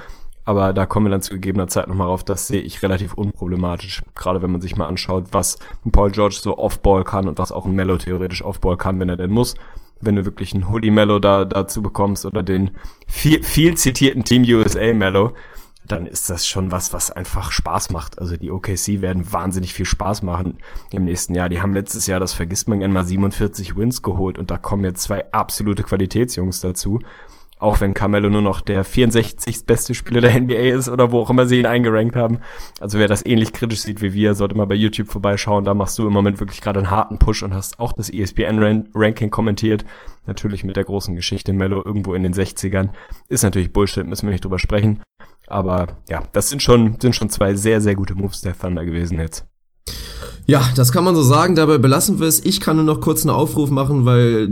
[0.48, 2.24] Aber da kommen wir dann zu gegebener Zeit nochmal rauf.
[2.24, 4.04] Das sehe ich relativ unproblematisch.
[4.14, 7.52] Gerade wenn man sich mal anschaut, was ein Paul George so Offball kann und was
[7.52, 9.56] auch ein Mello theoretisch Offball kann, wenn er denn muss.
[10.02, 12.72] Wenn du wirklich einen Hoodie Mello da dazu bekommst oder den
[13.08, 15.34] viel, viel zitierten Team USA Mello,
[15.88, 18.20] dann ist das schon was, was einfach Spaß macht.
[18.20, 20.58] Also die OKC werden wahnsinnig viel Spaß machen
[20.92, 21.50] im nächsten Jahr.
[21.50, 25.04] Die haben letztes Jahr, das vergisst man mal, 47 Wins geholt und da kommen jetzt
[25.04, 27.00] zwei absolute Qualitätsjungs dazu.
[27.58, 29.66] Auch wenn Carmelo nur noch der 64.
[29.66, 32.40] beste Spieler der NBA ist oder wo auch immer sie ihn eingerankt haben.
[32.82, 35.64] Also wer das ähnlich kritisch sieht wie wir, sollte mal bei YouTube vorbeischauen.
[35.64, 39.30] Da machst du im Moment wirklich gerade einen harten Push und hast auch das ESPN-Ranking
[39.30, 39.86] kommentiert.
[40.26, 42.90] Natürlich mit der großen Geschichte Melo irgendwo in den 60ern.
[43.30, 45.02] Ist natürlich Bullshit, müssen wir nicht drüber sprechen.
[45.48, 49.20] Aber ja, das sind schon, sind schon zwei sehr, sehr gute Moves der Thunder gewesen
[49.20, 49.48] jetzt.
[50.48, 51.56] Ja, das kann man so sagen.
[51.56, 52.46] Dabei belassen wir es.
[52.46, 54.48] Ich kann nur noch kurz einen Aufruf machen, weil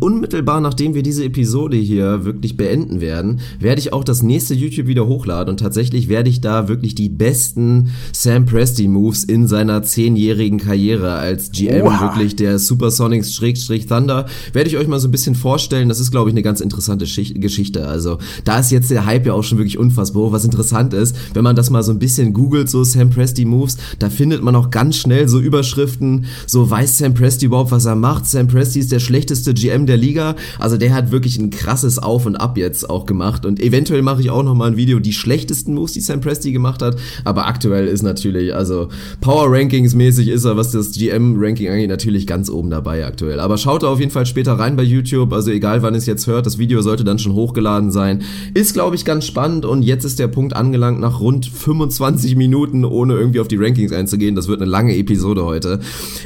[0.00, 4.88] unmittelbar nachdem wir diese Episode hier wirklich beenden werden, werde ich auch das nächste YouTube
[4.88, 9.84] wieder hochladen und tatsächlich werde ich da wirklich die besten Sam Presti Moves in seiner
[9.84, 12.00] zehnjährigen Karriere als GM Oha.
[12.00, 15.88] wirklich der Supersonics Schrägstrich Thunder werde ich euch mal so ein bisschen vorstellen.
[15.88, 17.86] Das ist glaube ich eine ganz interessante Schicht Geschichte.
[17.86, 20.32] Also da ist jetzt der Hype ja auch schon wirklich unfassbar.
[20.32, 23.76] Was interessant ist, wenn man das mal so ein bisschen googelt, so Sam Presti Moves,
[24.00, 27.84] da findet man auch ganz schnell so so Überschriften, so weiß Sam Presti überhaupt, was
[27.84, 28.26] er macht.
[28.26, 30.34] Sam Presti ist der schlechteste GM der Liga.
[30.58, 33.44] Also der hat wirklich ein krasses Auf und Ab jetzt auch gemacht.
[33.44, 36.52] Und eventuell mache ich auch noch mal ein Video, die schlechtesten Moves, die Sam Presti
[36.52, 36.96] gemacht hat.
[37.24, 38.88] Aber aktuell ist natürlich, also
[39.20, 43.38] Power Rankings mäßig ist er, was das GM-Ranking angeht, natürlich ganz oben dabei aktuell.
[43.40, 45.34] Aber schaut da auf jeden Fall später rein bei YouTube.
[45.34, 48.22] Also egal wann es jetzt hört, das Video sollte dann schon hochgeladen sein.
[48.54, 49.66] Ist, glaube ich, ganz spannend.
[49.66, 53.92] Und jetzt ist der Punkt angelangt nach rund 25 Minuten, ohne irgendwie auf die Rankings
[53.92, 54.34] einzugehen.
[54.34, 55.80] Das wird eine lange Episode Episode heute.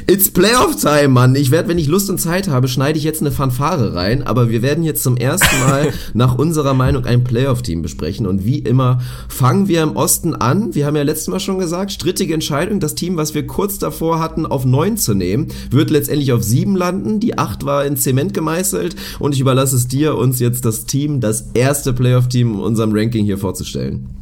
[0.05, 1.33] It's Playoff Time, Mann.
[1.33, 4.51] Ich werde, wenn ich Lust und Zeit habe, schneide ich jetzt eine Fanfare rein, aber
[4.51, 9.01] wir werden jetzt zum ersten Mal nach unserer Meinung ein Playoff-Team besprechen und wie immer
[9.27, 10.75] fangen wir im Osten an.
[10.75, 12.79] Wir haben ja letztes Mal schon gesagt, strittige Entscheidung.
[12.79, 16.75] Das Team, was wir kurz davor hatten, auf neun zu nehmen, wird letztendlich auf sieben
[16.75, 17.19] landen.
[17.19, 21.21] Die acht war in Zement gemeißelt und ich überlasse es dir, uns jetzt das Team,
[21.21, 24.20] das erste Playoff-Team in unserem Ranking hier vorzustellen.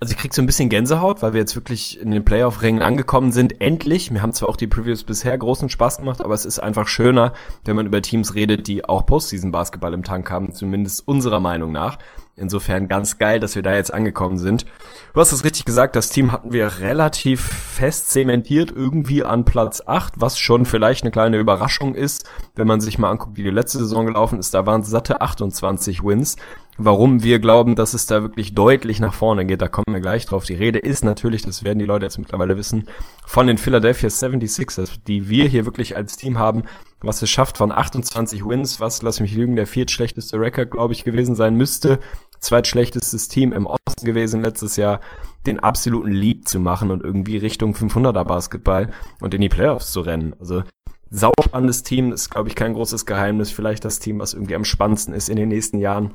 [0.00, 3.32] Also ich krieg so ein bisschen Gänsehaut, weil wir jetzt wirklich in den Playoff-Rängen angekommen
[3.32, 3.60] sind.
[3.60, 4.12] Endlich.
[4.12, 7.32] Mir haben zwar auch die Previews bisher großen Spaß gemacht, aber es ist einfach schöner,
[7.64, 11.98] wenn man über Teams redet, die auch Postseason-Basketball im Tank haben, zumindest unserer Meinung nach.
[12.36, 14.66] Insofern ganz geil, dass wir da jetzt angekommen sind.
[15.12, 19.82] Du hast es richtig gesagt, das Team hatten wir relativ fest zementiert, irgendwie an Platz
[19.84, 23.50] 8, was schon vielleicht eine kleine Überraschung ist, wenn man sich mal anguckt, wie die
[23.50, 24.54] letzte Saison gelaufen ist.
[24.54, 26.36] Da waren satte 28 Wins.
[26.80, 30.26] Warum wir glauben, dass es da wirklich deutlich nach vorne geht, da kommen wir gleich
[30.26, 30.44] drauf.
[30.44, 32.86] Die Rede ist natürlich, das werden die Leute jetzt mittlerweile wissen,
[33.26, 36.62] von den Philadelphia 76ers, die wir hier wirklich als Team haben,
[37.00, 41.02] was es schafft von 28 Wins, was, lass mich lügen, der viertschlechteste Rekord, glaube ich,
[41.02, 41.98] gewesen sein müsste,
[42.38, 45.00] zweitschlechtestes Team im Osten gewesen letztes Jahr,
[45.46, 50.02] den absoluten Lead zu machen und irgendwie Richtung 500er Basketball und in die Playoffs zu
[50.02, 50.36] rennen.
[50.38, 50.62] Also
[51.10, 53.50] sauspannendes Team ist, glaube ich, kein großes Geheimnis.
[53.50, 56.14] Vielleicht das Team, was irgendwie am spannendsten ist in den nächsten Jahren.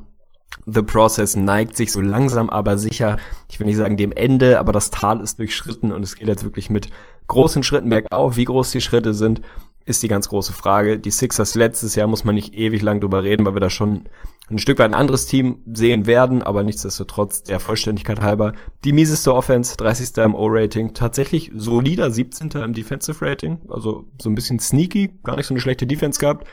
[0.65, 3.17] The Process neigt sich so langsam aber sicher,
[3.49, 6.43] ich will nicht sagen dem Ende, aber das Tal ist durchschritten und es geht jetzt
[6.43, 6.89] wirklich mit
[7.27, 8.37] großen Schritten bergauf.
[8.37, 9.41] Wie groß die Schritte sind,
[9.85, 10.99] ist die ganz große Frage.
[10.99, 14.05] Die Sixers letztes Jahr muss man nicht ewig lang drüber reden, weil wir da schon
[14.49, 19.33] ein Stück weit ein anderes Team sehen werden, aber nichtsdestotrotz der Vollständigkeit halber die mieseste
[19.33, 20.17] Offense, 30.
[20.17, 22.51] im O-Rating, tatsächlich solider 17.
[22.51, 26.45] im Defensive Rating, also so ein bisschen sneaky, gar nicht so eine schlechte Defense gehabt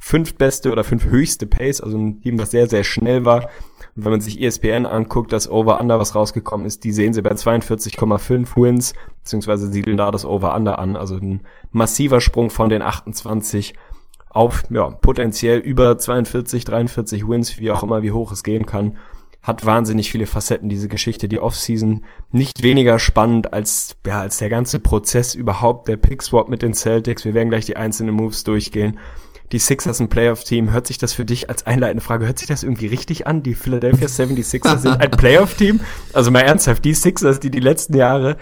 [0.00, 3.44] fünftbeste oder fünf höchste Pace, also ein Team, das sehr, sehr schnell war.
[3.94, 7.32] Und wenn man sich ESPN anguckt, das Over-Under, was rausgekommen ist, die sehen sie bei
[7.32, 10.96] 42,5 Wins, beziehungsweise siedeln da das Over-Under an.
[10.96, 13.74] Also ein massiver Sprung von den 28
[14.30, 18.96] auf, ja, potenziell über 42, 43 Wins, wie auch immer, wie hoch es gehen kann.
[19.42, 22.04] Hat wahnsinnig viele Facetten, diese Geschichte, die Offseason.
[22.30, 27.24] Nicht weniger spannend als, ja, als der ganze Prozess überhaupt, der Pick-Swap mit den Celtics.
[27.24, 28.98] Wir werden gleich die einzelnen Moves durchgehen
[29.52, 30.72] die Sixers ein Playoff-Team.
[30.72, 33.42] Hört sich das für dich als einleitende Frage, hört sich das irgendwie richtig an?
[33.42, 35.80] Die Philadelphia 76ers sind ein Playoff-Team?
[36.12, 38.36] Also mal ernsthaft, die Sixers, die die letzten Jahre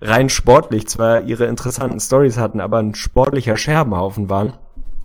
[0.00, 4.54] rein sportlich zwar ihre interessanten Stories hatten, aber ein sportlicher Scherbenhaufen waren,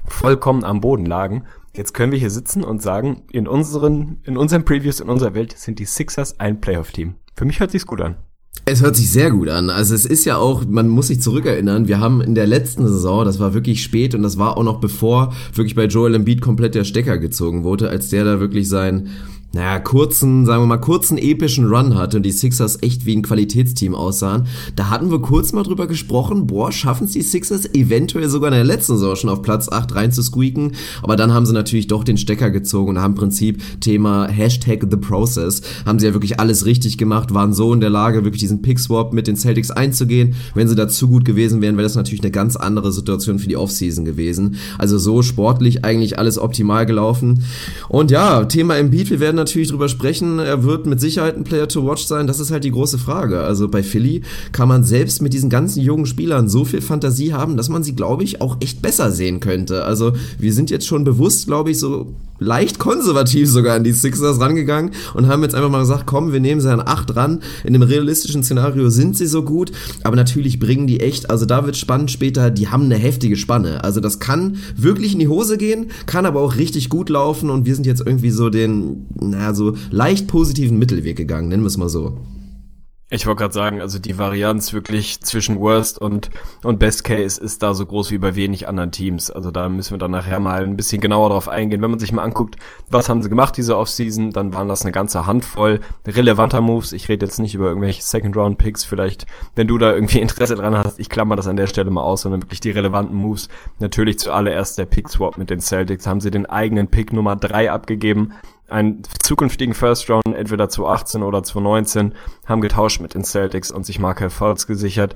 [0.06, 1.46] vollkommen am Boden lagen.
[1.74, 5.58] Jetzt können wir hier sitzen und sagen, in unseren, in unseren Previews, in unserer Welt
[5.58, 7.16] sind die Sixers ein Playoff-Team.
[7.36, 8.18] Für mich hört sich's gut an.
[8.66, 9.70] Es hört sich sehr gut an.
[9.70, 13.26] Also es ist ja auch, man muss sich zurückerinnern, wir haben in der letzten Saison,
[13.26, 16.76] das war wirklich spät und das war auch noch bevor wirklich bei Joel Embiid komplett
[16.76, 19.10] der Stecker gezogen wurde, als der da wirklich sein
[19.54, 23.22] naja, kurzen, sagen wir mal, kurzen epischen Run hatte und die Sixers echt wie ein
[23.22, 24.48] Qualitätsteam aussahen.
[24.76, 28.56] Da hatten wir kurz mal drüber gesprochen, boah, schaffen es die Sixers eventuell sogar in
[28.56, 30.72] der letzten Saison schon auf Platz 8 rein zu squeaken,
[31.04, 34.88] aber dann haben sie natürlich doch den Stecker gezogen und haben im Prinzip Thema Hashtag
[34.90, 38.42] The Process, haben sie ja wirklich alles richtig gemacht, waren so in der Lage, wirklich
[38.42, 40.36] diesen Pick-Swap mit den Celtics einzugehen.
[40.56, 43.50] Wenn sie da zu gut gewesen wären, wäre das natürlich eine ganz andere Situation für
[43.50, 44.56] die Offseason gewesen.
[44.78, 47.44] Also so sportlich eigentlich alles optimal gelaufen.
[47.90, 50.40] Und ja, Thema Embiid, wir werden natürlich drüber sprechen.
[50.40, 52.28] Er wird mit Sicherheit ein Player to watch sein.
[52.28, 53.42] Das ist halt die große Frage.
[53.42, 57.58] Also bei Philly kann man selbst mit diesen ganzen jungen Spielern so viel Fantasie haben,
[57.58, 59.84] dass man sie, glaube ich, auch echt besser sehen könnte.
[59.84, 64.40] Also wir sind jetzt schon bewusst, glaube ich, so leicht konservativ sogar an die Sixers
[64.40, 67.42] rangegangen und haben jetzt einfach mal gesagt, komm, wir nehmen sie an 8 ran.
[67.64, 69.72] In dem realistischen Szenario sind sie so gut,
[70.04, 73.84] aber natürlich bringen die echt, also da wird spannend später, die haben eine heftige Spanne.
[73.84, 77.68] Also das kann wirklich in die Hose gehen, kann aber auch richtig gut laufen und
[77.68, 81.78] wir sind jetzt irgendwie so den, naja, so leicht positiven Mittelweg gegangen, nennen wir es
[81.78, 82.17] mal so.
[83.13, 86.30] Ich wollte gerade sagen, also die Varianz wirklich zwischen Worst und,
[86.63, 89.30] und Best Case ist da so groß wie bei wenig anderen Teams.
[89.30, 91.82] Also da müssen wir dann nachher mal ein bisschen genauer drauf eingehen.
[91.82, 92.56] Wenn man sich mal anguckt,
[92.89, 96.94] was haben sie gemacht diese Offseason, dann waren das eine ganze Handvoll relevanter Moves.
[96.94, 98.86] Ich rede jetzt nicht über irgendwelche Second-Round-Picks.
[98.86, 99.26] Vielleicht,
[99.58, 102.22] wenn du da irgendwie Interesse dran hast, ich klammer das an der Stelle mal aus,
[102.22, 103.50] sondern wirklich die relevanten Moves.
[103.80, 106.08] Natürlich zuallererst der Pick-Swap mit den Celtics.
[106.08, 108.32] Haben sie den eigenen Pick Nummer drei abgegeben
[108.72, 112.14] einen zukünftigen First Round, entweder 2018 oder 2019,
[112.46, 115.16] haben getauscht mit den Celtics und sich Markel Fultz gesichert.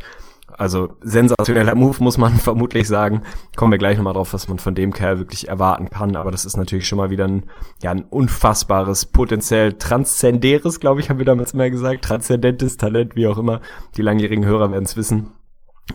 [0.58, 3.24] Also sensationeller Move, muss man vermutlich sagen.
[3.56, 6.16] Kommen wir gleich nochmal drauf, was man von dem Kerl wirklich erwarten kann.
[6.16, 7.44] Aber das ist natürlich schon mal wieder ein,
[7.82, 12.06] ja, ein unfassbares, potenziell transzendäres, glaube ich, haben wir damals mal gesagt.
[12.06, 13.62] Transzendentes Talent, wie auch immer.
[13.98, 15.32] Die langjährigen Hörer werden es wissen.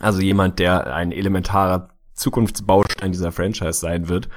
[0.01, 4.29] Also jemand, der ein elementarer Zukunftsbaustein dieser Franchise sein wird.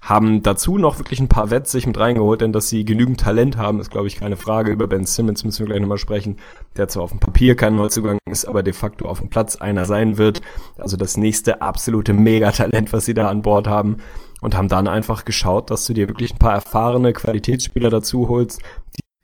[0.00, 3.56] Haben dazu noch wirklich ein paar Wets sich mit reingeholt, denn dass sie genügend Talent
[3.56, 4.70] haben, ist glaube ich keine Frage.
[4.70, 6.36] Über Ben Simmons müssen wir gleich nochmal sprechen,
[6.76, 9.84] der zwar auf dem Papier kein Neuzugang ist, aber de facto auf dem Platz einer
[9.84, 10.40] sein wird.
[10.78, 13.98] Also das nächste absolute Megatalent, was sie da an Bord haben.
[14.40, 18.62] Und haben dann einfach geschaut, dass du dir wirklich ein paar erfahrene Qualitätsspieler dazu holst,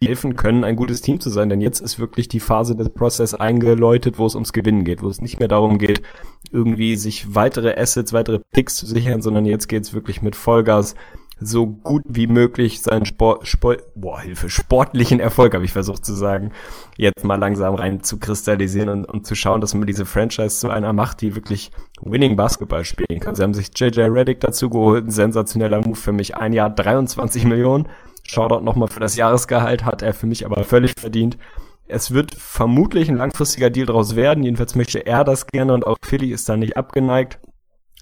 [0.07, 1.49] helfen können, ein gutes Team zu sein.
[1.49, 5.09] Denn jetzt ist wirklich die Phase des Prozess eingeläutet, wo es ums Gewinnen geht, wo
[5.09, 6.03] es nicht mehr darum geht,
[6.51, 10.95] irgendwie sich weitere Assets, weitere Picks zu sichern, sondern jetzt geht's wirklich mit Vollgas
[11.41, 16.15] so gut wie möglich seinen Sport, Sport boah, Hilfe, sportlichen Erfolg, habe ich versucht zu
[16.15, 16.53] sagen,
[16.97, 20.71] jetzt mal langsam rein zu kristallisieren und, und zu schauen, dass man diese Franchise zu
[20.71, 23.35] einer macht, die wirklich Winning Basketball spielen kann.
[23.35, 27.45] Sie haben sich JJ Reddick dazu geholt, ein sensationeller Move für mich, ein Jahr 23
[27.45, 27.89] Millionen.
[28.27, 31.39] Shoutout nochmal für das Jahresgehalt, hat er für mich aber völlig verdient.
[31.87, 35.97] Es wird vermutlich ein langfristiger Deal daraus werden, jedenfalls möchte er das gerne und auch
[36.03, 37.39] Philly ist da nicht abgeneigt.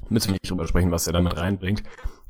[0.08, 1.82] Müssen wir nicht drüber sprechen, was er damit reinbringt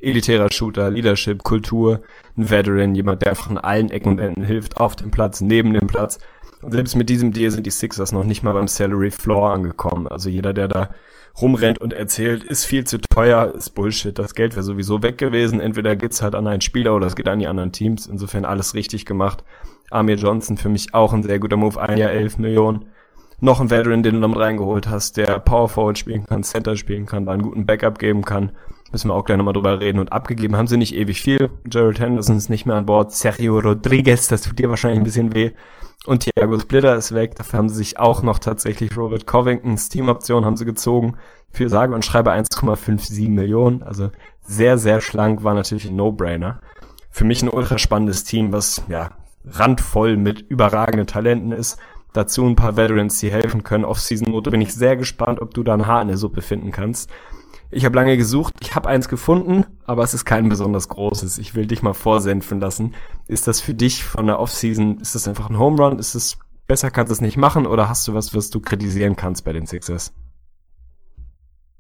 [0.02, 2.02] elitärer Shooter, Leadership, Kultur,
[2.36, 5.72] ein Veteran, jemand, der einfach an allen Ecken und Enden hilft, auf dem Platz, neben
[5.72, 6.18] dem Platz.
[6.60, 10.06] Und selbst mit diesem Deal sind die Sixers noch nicht mal beim Salary Floor angekommen.
[10.08, 10.90] Also jeder, der da
[11.40, 14.18] rumrennt und erzählt, ist viel zu teuer, ist Bullshit.
[14.18, 15.60] Das Geld wäre sowieso weg gewesen.
[15.60, 18.06] Entweder geht's halt an einen Spieler oder es geht an die anderen Teams.
[18.06, 19.44] Insofern alles richtig gemacht.
[19.90, 21.80] Amir Johnson für mich auch ein sehr guter Move.
[21.80, 22.86] Ein Jahr 11 Millionen.
[23.44, 27.06] Noch ein Veteran, den du damit reingeholt hast, der Power Forward spielen kann, Center spielen
[27.06, 28.52] kann, da einen guten Backup geben kann.
[28.92, 29.98] Müssen wir auch gleich nochmal drüber reden.
[29.98, 31.50] Und abgegeben haben sie nicht ewig viel.
[31.64, 33.10] Gerald Henderson ist nicht mehr an Bord.
[33.10, 35.50] Sergio Rodriguez, das tut dir wahrscheinlich ein bisschen weh.
[36.06, 37.34] Und Thiago Splitter ist weg.
[37.34, 41.16] Dafür haben sie sich auch noch tatsächlich Robert Covingtons Teamoption haben sie gezogen.
[41.50, 43.82] Für sage und schreibe 1,57 Millionen.
[43.82, 46.60] Also sehr, sehr schlank, war natürlich ein No-Brainer.
[47.10, 49.10] Für mich ein ultra spannendes Team, was ja
[49.44, 51.80] randvoll mit überragenden Talenten ist.
[52.12, 53.84] Dazu ein paar Veterans, die helfen können.
[53.84, 57.10] Off-Season-Note bin ich sehr gespannt, ob du da ein Haar in der Suppe finden kannst.
[57.70, 61.38] Ich habe lange gesucht, ich habe eins gefunden, aber es ist kein besonders großes.
[61.38, 62.94] Ich will dich mal vorsenfen lassen.
[63.28, 65.98] Ist das für dich von der Offseason, ist das einfach ein Home Run?
[65.98, 69.16] Ist es besser kannst du es nicht machen oder hast du was, was du kritisieren
[69.16, 70.12] kannst bei den Sixers?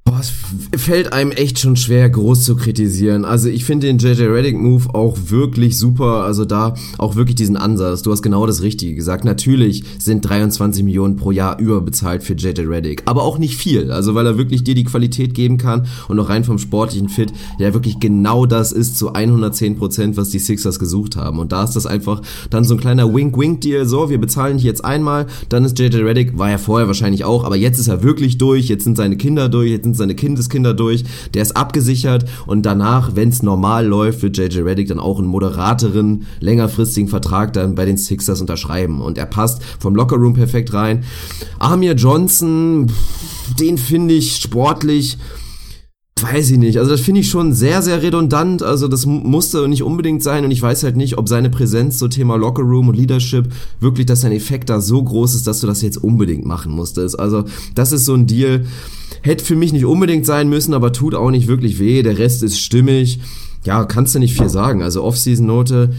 [0.04, 0.32] Boah, es
[0.82, 3.24] fällt einem echt schon schwer, groß zu kritisieren.
[3.24, 6.24] Also ich finde den JJ Reddick Move auch wirklich super.
[6.24, 8.02] Also da auch wirklich diesen Ansatz.
[8.02, 9.24] Du hast genau das Richtige gesagt.
[9.24, 13.02] Natürlich sind 23 Millionen pro Jahr überbezahlt für JJ Reddick.
[13.04, 13.92] Aber auch nicht viel.
[13.92, 17.32] Also weil er wirklich dir die Qualität geben kann und auch rein vom sportlichen Fit,
[17.60, 21.38] der wirklich genau das ist zu 110 Prozent, was die Sixers gesucht haben.
[21.38, 23.86] Und da ist das einfach dann so ein kleiner Wink-Wink-Deal.
[23.86, 25.26] So, wir bezahlen dich jetzt einmal.
[25.48, 28.66] Dann ist JJ Reddick, war ja vorher wahrscheinlich auch, aber jetzt ist er wirklich durch.
[28.66, 29.70] Jetzt sind seine Kinder durch.
[29.70, 34.36] Jetzt sind seine Kindeskinder durch, der ist abgesichert und danach, wenn es normal läuft, wird
[34.36, 39.26] JJ Reddick dann auch einen moderateren, längerfristigen Vertrag dann bei den Sixers unterschreiben und er
[39.26, 41.04] passt vom Lockerroom perfekt rein.
[41.58, 42.90] Amir Johnson,
[43.58, 45.18] den finde ich sportlich
[46.22, 46.78] weiß ich nicht.
[46.78, 48.62] Also das finde ich schon sehr, sehr redundant.
[48.62, 52.08] Also das musste nicht unbedingt sein und ich weiß halt nicht, ob seine Präsenz so
[52.08, 55.82] Thema Lockerroom und Leadership wirklich, dass sein Effekt da so groß ist, dass du das
[55.82, 57.18] jetzt unbedingt machen musstest.
[57.18, 58.64] Also das ist so ein Deal,
[59.22, 62.02] hätte für mich nicht unbedingt sein müssen, aber tut auch nicht wirklich weh.
[62.02, 63.20] Der Rest ist stimmig.
[63.64, 64.82] Ja, kannst du nicht viel sagen.
[64.82, 65.90] Also Off-Season-Note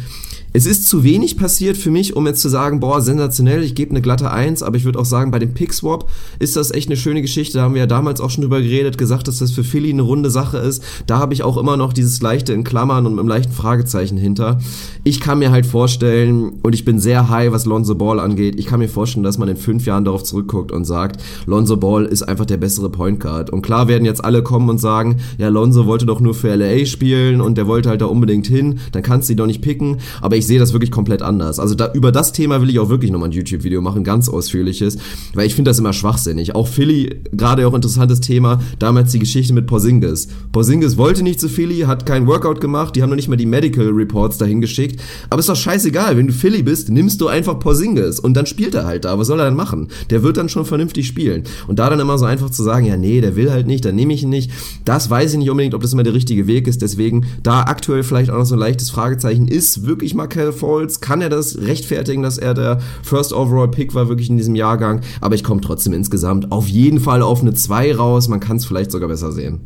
[0.55, 3.89] es ist zu wenig passiert für mich, um jetzt zu sagen, boah, sensationell, ich gebe
[3.89, 6.95] eine glatte Eins, aber ich würde auch sagen, bei dem Pick-Swap ist das echt eine
[6.95, 7.57] schöne Geschichte.
[7.57, 10.03] Da haben wir ja damals auch schon drüber geredet, gesagt, dass das für Philly eine
[10.03, 10.83] runde Sache ist.
[11.07, 14.15] Da habe ich auch immer noch dieses leichte in Klammern und mit einem leichten Fragezeichen
[14.17, 14.59] hinter.
[15.03, 18.67] Ich kann mir halt vorstellen, und ich bin sehr high, was Lonzo Ball angeht, ich
[18.67, 22.21] kann mir vorstellen, dass man in fünf Jahren darauf zurückguckt und sagt, Lonzo Ball ist
[22.21, 23.49] einfach der bessere Point Guard.
[23.49, 26.85] Und klar werden jetzt alle kommen und sagen, ja, Lonzo wollte doch nur für LA
[26.85, 29.97] spielen und der wollte halt da unbedingt hin, dann kannst du ihn doch nicht picken.
[30.21, 31.57] Aber ich sehe das wirklich komplett anders.
[31.57, 34.97] Also da, über das Thema will ich auch wirklich nochmal ein YouTube-Video machen, ganz ausführliches,
[35.33, 36.53] weil ich finde das immer schwachsinnig.
[36.53, 40.27] Auch Philly, gerade auch interessantes Thema, damals die Geschichte mit Porzingis.
[40.51, 43.45] Porzingis wollte nicht zu Philly, hat kein Workout gemacht, die haben noch nicht mal die
[43.45, 47.57] Medical Reports dahin geschickt, aber ist doch scheißegal, wenn du Philly bist, nimmst du einfach
[47.57, 49.87] Porzingis und dann spielt er halt da, was soll er dann machen?
[50.09, 51.43] Der wird dann schon vernünftig spielen.
[51.69, 53.95] Und da dann immer so einfach zu sagen, ja nee, der will halt nicht, dann
[53.95, 54.51] nehme ich ihn nicht,
[54.83, 58.03] das weiß ich nicht unbedingt, ob das immer der richtige Weg ist, deswegen da aktuell
[58.03, 62.23] vielleicht auch noch so ein leichtes Fragezeichen, ist wirklich Markel Falls, kann er das rechtfertigen,
[62.23, 65.93] dass er der First Overall Pick war, wirklich in diesem Jahrgang, aber ich komme trotzdem
[65.93, 69.61] insgesamt auf jeden Fall auf eine 2 raus, man kann es vielleicht sogar besser sehen.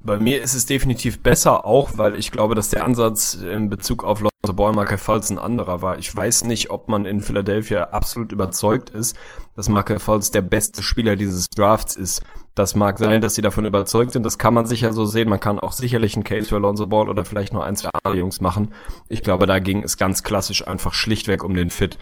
[0.00, 4.04] Bei mir ist es definitiv besser, auch weil ich glaube, dass der Ansatz in Bezug
[4.04, 4.22] auf
[4.54, 5.98] Ball Markel Fultz ein anderer war.
[5.98, 9.16] Ich weiß nicht, ob man in Philadelphia absolut überzeugt ist,
[9.56, 12.22] dass Markel Fultz der beste Spieler dieses Drafts ist.
[12.54, 14.24] Das mag sein, dass sie davon überzeugt sind.
[14.24, 15.28] Das kann man sicher so sehen.
[15.28, 18.18] Man kann auch sicherlich einen Case für Lonzo Ball oder vielleicht nur ein, zwei andere
[18.18, 18.74] Jungs machen.
[19.08, 21.98] Ich glaube, da ging es ganz klassisch einfach schlichtweg um den Fit.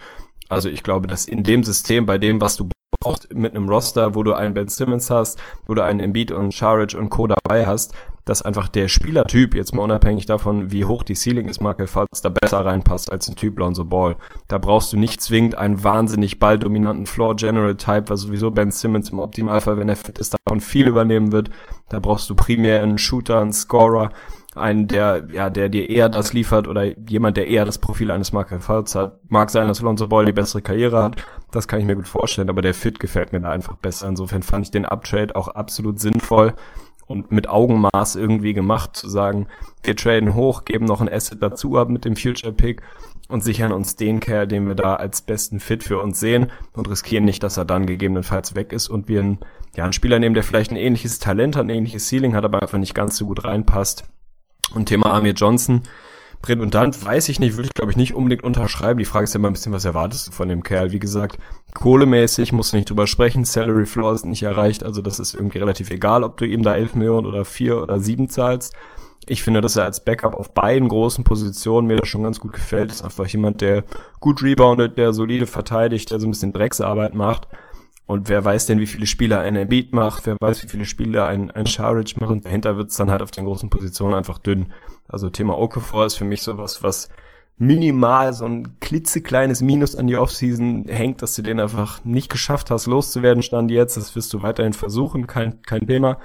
[0.49, 2.69] Also ich glaube, dass in dem System, bei dem, was du
[3.01, 6.53] brauchst, mit einem Roster, wo du einen Ben Simmons hast, wo du einen Embiid und
[6.53, 7.27] Charic und Co.
[7.27, 7.93] dabei hast,
[8.27, 12.21] dass einfach der Spielertyp, jetzt mal unabhängig davon, wie hoch die Ceiling ist, Markel Fultz,
[12.21, 14.17] da besser reinpasst als ein Typ Lonzo Ball.
[14.49, 19.77] Da brauchst du nicht zwingend einen wahnsinnig balldominanten Floor-General-Type, was sowieso Ben Simmons im Optimalfall,
[19.77, 21.49] wenn er fit ist, davon viel übernehmen wird.
[21.87, 24.11] Da brauchst du primär einen Shooter, einen Scorer,
[24.55, 28.33] einen, der, ja, der dir eher das liefert oder jemand, der eher das Profil eines
[28.33, 29.19] Markel Fultz hat.
[29.29, 31.23] Mag sein, dass Lonzo Ball die bessere Karriere hat.
[31.51, 34.09] Das kann ich mir gut vorstellen, aber der Fit gefällt mir da einfach besser.
[34.09, 36.53] Insofern fand ich den Uptrade auch absolut sinnvoll
[37.07, 39.47] und mit Augenmaß irgendwie gemacht, zu sagen,
[39.83, 42.81] wir traden hoch, geben noch ein Asset dazu ab mit dem Future Pick
[43.29, 46.89] und sichern uns den Kerl, den wir da als besten Fit für uns sehen und
[46.89, 49.39] riskieren nicht, dass er dann gegebenenfalls weg ist und wir einen,
[49.75, 52.61] ja, einen Spieler nehmen, der vielleicht ein ähnliches Talent hat, ein ähnliches Ceiling hat, aber
[52.61, 54.05] einfach nicht ganz so gut reinpasst.
[54.73, 55.83] Und Thema Amir Johnson,
[56.45, 58.99] redundant, weiß ich nicht, würde ich glaube ich nicht unbedingt unterschreiben.
[58.99, 60.91] Die Frage ist ja immer ein bisschen, was erwartest du von dem Kerl?
[60.91, 61.37] Wie gesagt,
[61.73, 65.59] kohlemäßig musst du nicht drüber sprechen, Salary Floor ist nicht erreicht, also das ist irgendwie
[65.59, 68.75] relativ egal, ob du ihm da 11 Millionen oder 4 oder 7 zahlst.
[69.29, 72.53] Ich finde, dass er als Backup auf beiden großen Positionen mir das schon ganz gut
[72.53, 72.91] gefällt.
[72.91, 73.83] Ist einfach jemand, der
[74.21, 77.47] gut reboundet, der solide verteidigt, der so ein bisschen Drecksarbeit macht.
[78.07, 81.27] Und wer weiß denn, wie viele Spieler ein Embiid macht, wer weiß, wie viele Spieler
[81.27, 84.71] ein, ein Sharic macht und dahinter wird's dann halt auf den großen Positionen einfach dünn.
[85.09, 87.09] Also Thema Okafor ist für mich sowas, was
[87.57, 92.71] minimal so ein klitzekleines Minus an die Offseason hängt, dass du den einfach nicht geschafft
[92.71, 93.97] hast, loszuwerden, stand jetzt.
[93.97, 96.17] Das wirst du weiterhin versuchen, kein, kein Thema.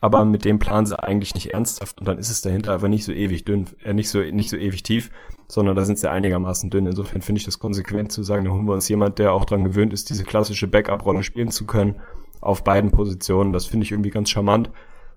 [0.00, 3.04] Aber mit dem planen sie eigentlich nicht ernsthaft und dann ist es dahinter einfach nicht
[3.04, 5.10] so ewig dünn, äh, nicht so, nicht so ewig tief
[5.48, 6.86] sondern da sind sie einigermaßen dünn.
[6.86, 9.64] Insofern finde ich das konsequent zu sagen, da holen wir uns jemand, der auch dran
[9.64, 11.96] gewöhnt ist, diese klassische Backup-Rolle spielen zu können
[12.40, 13.52] auf beiden Positionen.
[13.52, 14.70] Das finde ich irgendwie ganz charmant.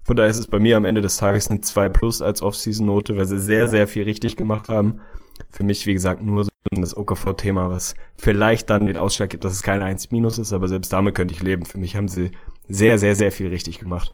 [0.04, 3.18] Von daher ist es bei mir am Ende des Tages eine 2 Plus als Off-Season-Note,
[3.18, 5.02] weil sie sehr, sehr viel richtig gemacht haben.
[5.52, 9.54] Für mich, wie gesagt, nur so das Okafor-Thema, was vielleicht dann den Ausschlag gibt, dass
[9.54, 11.66] es kein 1 Minus ist, aber selbst damit könnte ich leben.
[11.66, 12.32] Für mich haben sie
[12.68, 14.14] sehr, sehr, sehr viel richtig gemacht.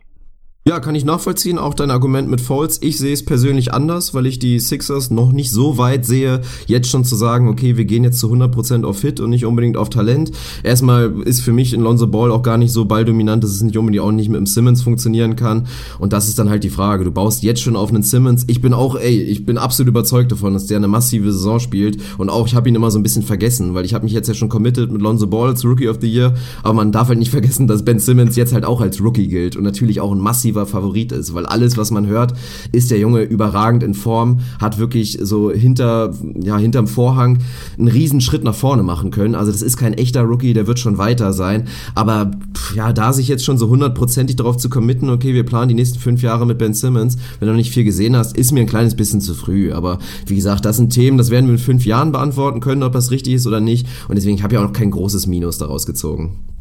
[0.67, 2.79] Ja, kann ich nachvollziehen, auch dein Argument mit Foles.
[2.81, 6.89] Ich sehe es persönlich anders, weil ich die Sixers noch nicht so weit sehe, jetzt
[6.89, 9.91] schon zu sagen, okay, wir gehen jetzt zu 100% auf Fit und nicht unbedingt auf
[9.91, 10.31] Talent.
[10.63, 13.77] Erstmal ist für mich in Lonzo Ball auch gar nicht so balldominant, dass es nicht
[13.77, 15.67] unbedingt auch nicht mit dem Simmons funktionieren kann.
[15.99, 17.03] Und das ist dann halt die Frage.
[17.03, 18.45] Du baust jetzt schon auf einen Simmons.
[18.47, 22.01] Ich bin auch, ey, ich bin absolut überzeugt davon, dass der eine massive Saison spielt.
[22.17, 24.29] Und auch, ich habe ihn immer so ein bisschen vergessen, weil ich habe mich jetzt
[24.29, 26.33] ja schon committed mit Lonzo Ball als Rookie of the Year.
[26.63, 29.55] Aber man darf halt nicht vergessen, dass Ben Simmons jetzt halt auch als Rookie gilt
[29.55, 32.33] und natürlich auch ein massiver massiver Favorit ist, weil alles, was man hört,
[32.71, 37.39] ist der Junge überragend in Form, hat wirklich so hinter, ja, hinterm Vorhang
[37.77, 39.35] einen riesen Schritt nach vorne machen können.
[39.35, 41.67] Also das ist kein echter Rookie, der wird schon weiter sein.
[41.93, 42.31] Aber
[42.75, 45.99] ja, da sich jetzt schon so hundertprozentig darauf zu committen, okay, wir planen die nächsten
[45.99, 48.67] fünf Jahre mit Ben Simmons, wenn du noch nicht viel gesehen hast, ist mir ein
[48.67, 49.71] kleines bisschen zu früh.
[49.71, 52.93] Aber wie gesagt, das sind Themen, das werden wir in fünf Jahren beantworten können, ob
[52.93, 53.87] das richtig ist oder nicht.
[54.07, 56.54] Und deswegen habe ich auch noch kein großes Minus daraus gezogen.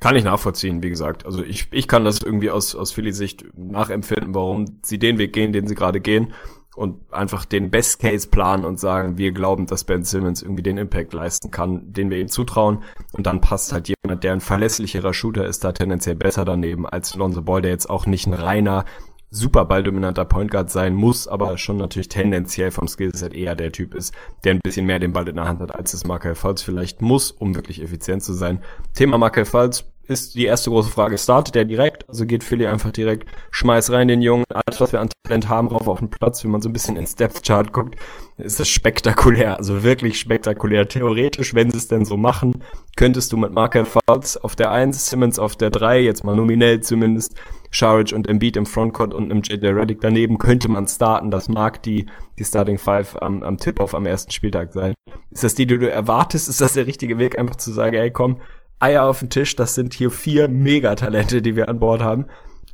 [0.00, 1.24] Kann ich nachvollziehen, wie gesagt.
[1.24, 5.32] Also ich, ich kann das irgendwie aus, aus Philly Sicht nachempfinden, warum sie den Weg
[5.32, 6.34] gehen, den sie gerade gehen
[6.76, 10.76] und einfach den Best Case planen und sagen, wir glauben, dass Ben Simmons irgendwie den
[10.76, 12.82] Impact leisten kann, den wir ihm zutrauen.
[13.12, 17.14] Und dann passt halt jemand, der ein verlässlicherer Shooter ist, da tendenziell besser daneben als
[17.14, 18.84] Lonzo Ball, der jetzt auch nicht ein reiner
[19.30, 23.94] super balldominanter Point Guard sein muss, aber schon natürlich tendenziell vom Skillset eher der Typ
[23.94, 24.14] ist,
[24.44, 27.02] der ein bisschen mehr den Ball in der Hand hat, als es Markel Falls vielleicht
[27.02, 28.62] muss, um wirklich effizient zu sein.
[28.94, 31.18] Thema Markel Falls ist die erste große Frage.
[31.18, 32.08] Startet er direkt?
[32.08, 35.68] Also geht Philly einfach direkt, schmeiß rein den Jungen, alles was wir an Talent haben,
[35.68, 36.44] rauf auf den Platz.
[36.44, 37.96] Wenn man so ein bisschen ins Depth Chart guckt,
[38.38, 39.58] ist das spektakulär.
[39.58, 40.88] Also wirklich spektakulär.
[40.88, 42.62] Theoretisch, wenn sie es denn so machen,
[42.96, 46.80] könntest du mit Markel Falls auf der 1, Simmons auf der 3, jetzt mal nominell
[46.80, 47.34] zumindest,
[47.70, 51.30] Sharic und Embiid im Frontcourt und einem JJ Reddick daneben könnte man starten.
[51.30, 52.06] Das mag die,
[52.38, 54.94] die Starting Five am, am Tip-Off am ersten Spieltag sein.
[55.30, 56.48] Ist das die, die du erwartest?
[56.48, 58.38] Ist das der richtige Weg, einfach zu sagen, ey komm,
[58.78, 62.26] Eier auf den Tisch, das sind hier vier Megatalente, die wir an Bord haben.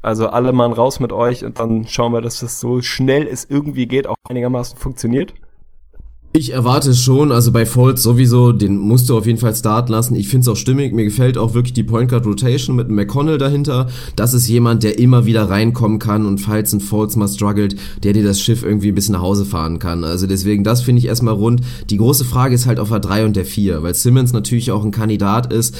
[0.02, 3.44] Also alle Mann raus mit euch und dann schauen wir, dass das so schnell es
[3.44, 5.32] irgendwie geht, auch einigermaßen funktioniert.
[6.34, 9.92] Ich erwarte es schon, also bei Foltz sowieso, den musst du auf jeden Fall starten
[9.92, 10.14] lassen.
[10.14, 13.36] Ich finde es auch stimmig, mir gefällt auch wirklich die Point Guard Rotation mit McConnell
[13.36, 13.88] dahinter.
[14.16, 18.14] Das ist jemand, der immer wieder reinkommen kann und falls ein Foltz mal struggelt, der
[18.14, 20.04] dir das Schiff irgendwie ein bisschen nach Hause fahren kann.
[20.04, 21.60] Also deswegen, das finde ich erstmal rund.
[21.90, 24.84] Die große Frage ist halt auf der 3 und der 4, weil Simmons natürlich auch
[24.86, 25.76] ein Kandidat ist,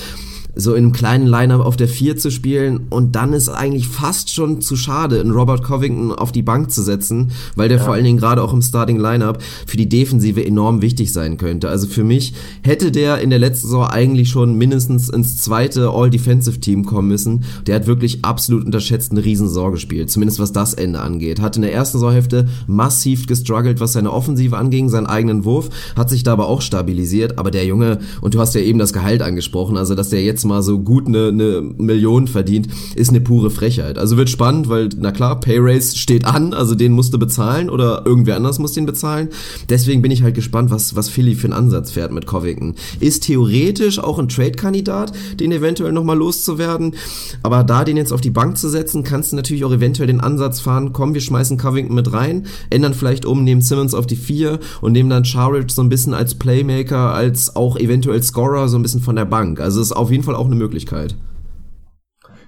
[0.55, 4.31] so in einem kleinen Lineup auf der 4 zu spielen und dann ist eigentlich fast
[4.31, 7.85] schon zu schade, einen Robert Covington auf die Bank zu setzen, weil der ja.
[7.85, 11.69] vor allen Dingen gerade auch im Starting Lineup für die Defensive enorm wichtig sein könnte.
[11.69, 16.85] Also für mich hätte der in der letzten Saison eigentlich schon mindestens ins zweite All-Defensive-Team
[16.85, 17.45] kommen müssen.
[17.67, 21.41] Der hat wirklich absolut unterschätzt eine Riesensaison gespielt, zumindest was das Ende angeht.
[21.41, 26.11] Hat in der ersten Saisonhälfte massiv gestruggelt, was seine Offensive anging, seinen eigenen Wurf, hat
[26.11, 29.23] sich da aber auch stabilisiert, aber der Junge, und du hast ja eben das Gehalt
[29.23, 33.21] angesprochen, also dass der jetzt jetzt mal so gut eine, eine Million verdient, ist eine
[33.21, 33.97] pure Frechheit.
[33.97, 37.71] Also wird spannend, weil, na klar, Pay Race steht an, also den musst du bezahlen
[37.71, 39.29] oder irgendwer anders muss den bezahlen.
[39.69, 42.75] Deswegen bin ich halt gespannt, was, was Philly für einen Ansatz fährt mit Covington.
[42.99, 46.95] Ist theoretisch auch ein Trade-Kandidat, den eventuell nochmal loszuwerden,
[47.43, 50.21] aber da den jetzt auf die Bank zu setzen, kannst du natürlich auch eventuell den
[50.21, 54.17] Ansatz fahren, komm, wir schmeißen Covington mit rein, ändern vielleicht um, nehmen Simmons auf die
[54.17, 58.77] vier und nehmen dann Charic so ein bisschen als Playmaker, als auch eventuell Scorer so
[58.77, 59.61] ein bisschen von der Bank.
[59.61, 61.17] Also ist auf jeden Fall auch eine Möglichkeit.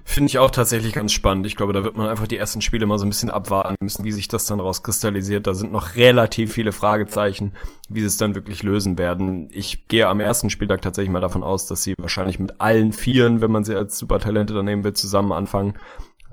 [0.07, 1.47] Finde ich auch tatsächlich ganz spannend.
[1.47, 4.05] Ich glaube, da wird man einfach die ersten Spiele mal so ein bisschen abwarten müssen,
[4.05, 5.47] wie sich das dann rauskristallisiert.
[5.47, 7.53] Da sind noch relativ viele Fragezeichen,
[7.89, 9.49] wie sie es dann wirklich lösen werden.
[9.51, 13.41] Ich gehe am ersten Spieltag tatsächlich mal davon aus, dass sie wahrscheinlich mit allen Vieren,
[13.41, 15.73] wenn man sie als Supertalente dann nehmen will, zusammen anfangen.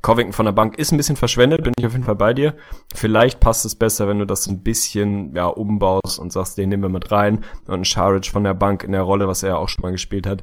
[0.03, 2.55] Covington von der Bank ist ein bisschen verschwendet, bin ich auf jeden Fall bei dir.
[2.95, 6.83] Vielleicht passt es besser, wenn du das ein bisschen ja, umbaust und sagst, den nehmen
[6.83, 9.57] wir mit rein und ein Sharic von der Bank in der Rolle, was er ja
[9.57, 10.43] auch schon mal gespielt hat.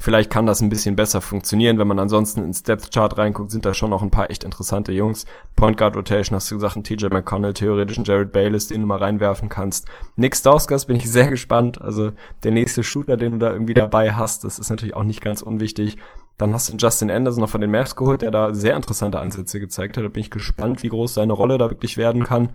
[0.00, 1.78] Vielleicht kann das ein bisschen besser funktionieren.
[1.78, 4.92] Wenn man ansonsten ins Depth Chart reinguckt, sind da schon noch ein paar echt interessante
[4.92, 5.26] Jungs.
[5.56, 8.86] Point Guard Rotation hast du gesagt, ein TJ McConnell, theoretisch ein Jared Bayless, den du
[8.86, 9.88] mal reinwerfen kannst.
[10.14, 11.80] Nick Stauskas bin ich sehr gespannt.
[11.80, 12.12] Also
[12.44, 15.42] der nächste Shooter, den du da irgendwie dabei hast, das ist natürlich auch nicht ganz
[15.42, 15.98] unwichtig.
[16.38, 19.58] Dann hast du Justin Anderson noch von den Mavs geholt, der da sehr interessante Ansätze
[19.58, 20.04] gezeigt hat.
[20.04, 22.50] Da bin ich gespannt, wie groß seine Rolle da wirklich werden kann.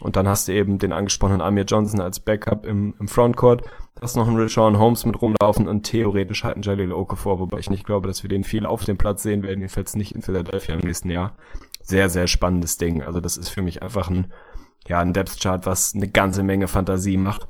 [0.00, 3.62] Und dann hast du eben den angesprochenen Amir Johnson als Backup im, im Frontcourt.
[4.00, 7.70] Hast noch einen Rashawn Holmes mit rumlaufen und theoretisch halt einen Jalil Okafor, wobei ich
[7.70, 10.74] nicht glaube, dass wir den viel auf dem Platz sehen werden, jedenfalls nicht in Philadelphia
[10.74, 11.34] im nächsten Jahr.
[11.82, 13.02] Sehr, sehr spannendes Ding.
[13.02, 14.32] Also das ist für mich einfach ein,
[14.86, 17.48] ja, ein Depth Chart, was eine ganze Menge Fantasie macht.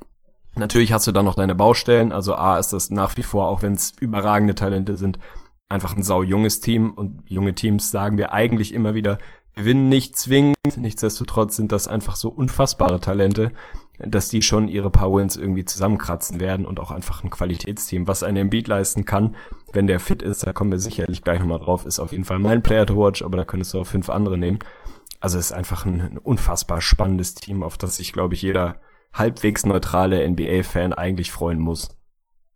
[0.54, 2.12] Natürlich hast du dann noch deine Baustellen.
[2.12, 5.18] Also A ist das nach wie vor, auch wenn es überragende Talente sind,
[5.68, 9.18] einfach ein sau junges Team und junge Teams sagen wir eigentlich immer wieder,
[9.54, 10.56] gewinnen nicht zwingend.
[10.76, 13.52] Nichtsdestotrotz sind das einfach so unfassbare Talente,
[13.98, 18.22] dass die schon ihre paar Wins irgendwie zusammenkratzen werden und auch einfach ein Qualitätsteam, was
[18.22, 19.36] einen Beat leisten kann,
[19.72, 22.38] wenn der fit ist, da kommen wir sicherlich gleich nochmal drauf, ist auf jeden Fall
[22.38, 24.58] mein Player to watch, aber da könntest du auch fünf andere nehmen.
[25.20, 28.80] Also es ist einfach ein, ein unfassbar spannendes Team, auf das sich, glaube ich, jeder
[29.12, 31.96] halbwegs neutrale NBA-Fan eigentlich freuen muss.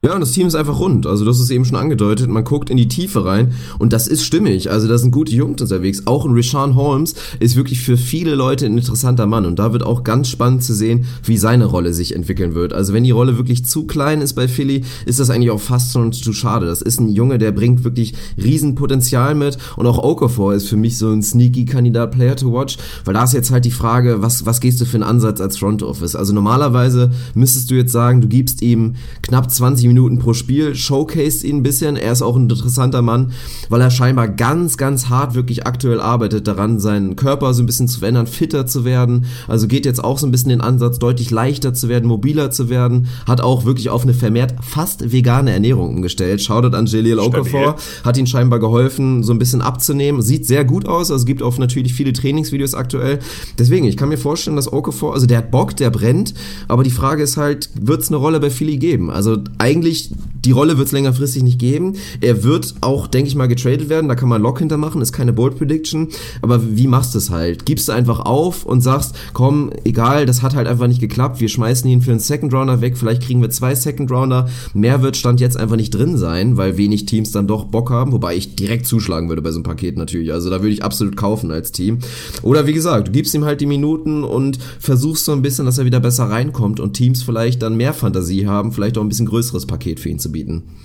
[0.02, 1.06] Ja, und das Team ist einfach rund.
[1.06, 2.26] Also, das ist eben schon angedeutet.
[2.30, 4.70] Man guckt in die Tiefe rein und das ist stimmig.
[4.70, 6.06] Also, da sind gute Jungs unterwegs.
[6.06, 9.82] Auch ein Rishan Holmes ist wirklich für viele Leute ein interessanter Mann und da wird
[9.82, 12.72] auch ganz spannend zu sehen, wie seine Rolle sich entwickeln wird.
[12.72, 15.92] Also, wenn die Rolle wirklich zu klein ist bei Philly, ist das eigentlich auch fast
[15.92, 16.64] schon zu schade.
[16.64, 20.96] Das ist ein Junge, der bringt wirklich Riesenpotenzial mit und auch Okafor ist für mich
[20.96, 24.46] so ein sneaky Kandidat Player to watch, weil da ist jetzt halt die Frage, was,
[24.46, 26.16] was gehst du für einen Ansatz als Front Office?
[26.16, 31.42] Also, normalerweise müsstest du jetzt sagen, du gibst ihm knapp 20 Minuten pro Spiel, showcased
[31.42, 31.96] ihn ein bisschen.
[31.96, 33.32] Er ist auch ein interessanter Mann,
[33.68, 37.88] weil er scheinbar ganz, ganz hart wirklich aktuell arbeitet daran, seinen Körper so ein bisschen
[37.88, 39.24] zu verändern, fitter zu werden.
[39.48, 42.70] Also geht jetzt auch so ein bisschen den Ansatz, deutlich leichter zu werden, mobiler zu
[42.70, 43.08] werden.
[43.26, 46.40] Hat auch wirklich auf eine vermehrt fast vegane Ernährung umgestellt.
[46.40, 47.76] Shoutout an Jalil Okafor.
[48.04, 50.22] Hat ihn scheinbar geholfen, so ein bisschen abzunehmen.
[50.22, 51.10] Sieht sehr gut aus.
[51.10, 53.18] Also gibt auch natürlich viele Trainingsvideos aktuell.
[53.58, 56.34] Deswegen, ich kann mir vorstellen, dass Okafor, also der hat Bock, der brennt.
[56.68, 59.10] Aber die Frage ist halt, wird es eine Rolle bei Philly geben?
[59.10, 61.96] Also eigentlich die Rolle wird es längerfristig nicht geben.
[62.20, 64.08] Er wird auch, denke ich mal, getradet werden.
[64.08, 66.08] Da kann man Lock hintermachen, ist keine Bold Prediction.
[66.42, 67.66] Aber wie machst du es halt?
[67.66, 71.40] Gibst du einfach auf und sagst, komm, egal, das hat halt einfach nicht geklappt.
[71.40, 72.96] Wir schmeißen ihn für einen Second Rounder weg.
[72.96, 74.48] Vielleicht kriegen wir zwei Second Rounder.
[74.74, 78.12] Mehr wird Stand jetzt einfach nicht drin sein, weil wenig Teams dann doch Bock haben.
[78.12, 80.32] Wobei ich direkt zuschlagen würde bei so einem Paket natürlich.
[80.32, 81.98] Also da würde ich absolut kaufen als Team.
[82.42, 85.78] Oder wie gesagt, du gibst ihm halt die Minuten und versuchst so ein bisschen, dass
[85.78, 89.26] er wieder besser reinkommt und Teams vielleicht dann mehr Fantasie haben, vielleicht auch ein bisschen
[89.26, 90.76] größeres Paket für ihn zu bieten.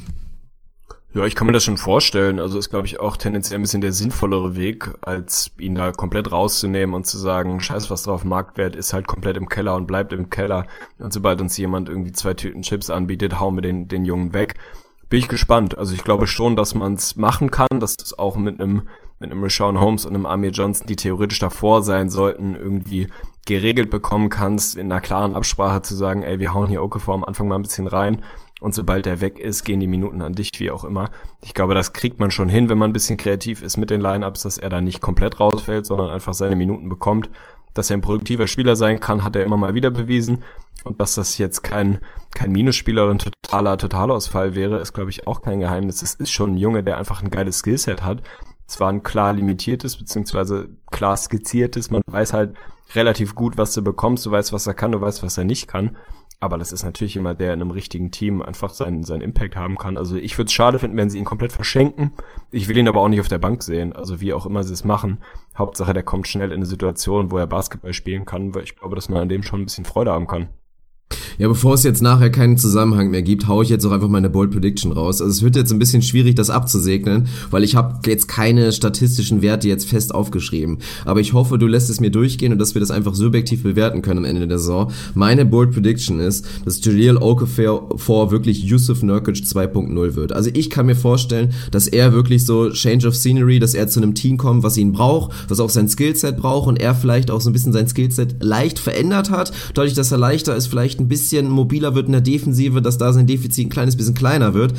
[1.16, 2.42] Ja, ich kann mir das schon vorstellen.
[2.42, 6.30] Also ist, glaube ich, auch tendenziell ein bisschen der sinnvollere Weg, als ihn da komplett
[6.30, 10.12] rauszunehmen und zu sagen, scheiß was drauf, Marktwert ist halt komplett im Keller und bleibt
[10.12, 10.68] im Keller.
[11.00, 14.56] Und sobald uns jemand irgendwie zwei Tüten Chips anbietet, hauen wir den, den Jungen weg.
[15.08, 15.78] Bin ich gespannt.
[15.78, 19.32] Also ich glaube schon, dass man es machen kann, dass es auch mit einem mit
[19.32, 23.08] einem Rashawn Holmes und einem Amir Johnson, die theoretisch davor sein sollten, irgendwie
[23.46, 27.24] geregelt bekommen kannst, in einer klaren Absprache zu sagen, ey, wir hauen hier Okafor am
[27.24, 28.22] Anfang mal ein bisschen rein
[28.66, 31.12] und sobald er weg ist, gehen die Minuten an dich, wie auch immer.
[31.44, 34.02] Ich glaube, das kriegt man schon hin, wenn man ein bisschen kreativ ist mit den
[34.02, 37.30] Lineups, dass er da nicht komplett rausfällt, sondern einfach seine Minuten bekommt.
[37.76, 40.44] Dass er ein produktiver Spieler sein kann, hat er immer mal wieder bewiesen.
[40.84, 42.00] Und dass das jetzt kein,
[42.34, 46.02] kein Minusspieler oder ein totaler Totalausfall wäre, ist, glaube ich, auch kein Geheimnis.
[46.02, 48.24] Es ist schon ein Junge, der einfach ein geiles Skillset hat.
[48.66, 51.92] Zwar ein klar limitiertes, beziehungsweise klar skizziertes.
[51.92, 52.56] Man weiß halt
[52.96, 54.26] relativ gut, was du bekommst.
[54.26, 55.98] Du weißt, was er kann, du weißt, was er nicht kann.
[56.40, 59.78] Aber das ist natürlich jemand, der in einem richtigen Team einfach seinen, seinen Impact haben
[59.78, 59.98] kann.
[59.98, 62.12] Also ich würde es schade finden, wenn sie ihn komplett verschenken.
[62.52, 63.94] Ich will ihn aber auch nicht auf der Bank sehen.
[63.94, 65.20] Also wie auch immer sie es machen.
[65.58, 68.96] Hauptsache, der kommt schnell in eine Situation, wo er Basketball spielen kann, weil ich glaube,
[68.96, 70.50] dass man an dem schon ein bisschen Freude haben kann.
[71.38, 74.30] Ja, bevor es jetzt nachher keinen Zusammenhang mehr gibt, haue ich jetzt auch einfach meine
[74.30, 75.22] Bold Prediction raus.
[75.22, 79.42] Also es wird jetzt ein bisschen schwierig, das abzusegnen, weil ich habe jetzt keine statistischen
[79.42, 80.78] Werte jetzt fest aufgeschrieben.
[81.04, 84.02] Aber ich hoffe, du lässt es mir durchgehen und dass wir das einfach subjektiv bewerten
[84.02, 84.92] können am Ende der Saison.
[85.14, 90.32] Meine Bold Prediction ist, dass Jaleel Okafor wirklich Yusuf Nurkic 2.0 wird.
[90.32, 94.00] Also ich kann mir vorstellen, dass er wirklich so Change of Scenery, dass er zu
[94.00, 97.42] einem Team kommt, was ihn braucht, was auch sein Skillset braucht und er vielleicht auch
[97.42, 101.10] so ein bisschen sein Skillset leicht verändert hat, dadurch, dass er leichter ist, vielleicht ein
[101.10, 104.74] bisschen mobiler wird in der Defensive, dass da sein Defizit ein kleines bisschen kleiner wird,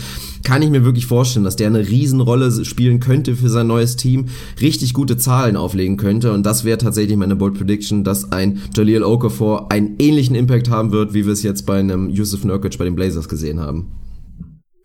[0.45, 4.27] kann ich mir wirklich vorstellen, dass der eine Riesenrolle spielen könnte für sein neues Team,
[4.61, 9.03] richtig gute Zahlen auflegen könnte und das wäre tatsächlich meine Bold Prediction, dass ein Jaleel
[9.03, 12.85] Okafor einen ähnlichen Impact haben wird, wie wir es jetzt bei einem Yusuf Nurkic bei
[12.85, 13.91] den Blazers gesehen haben.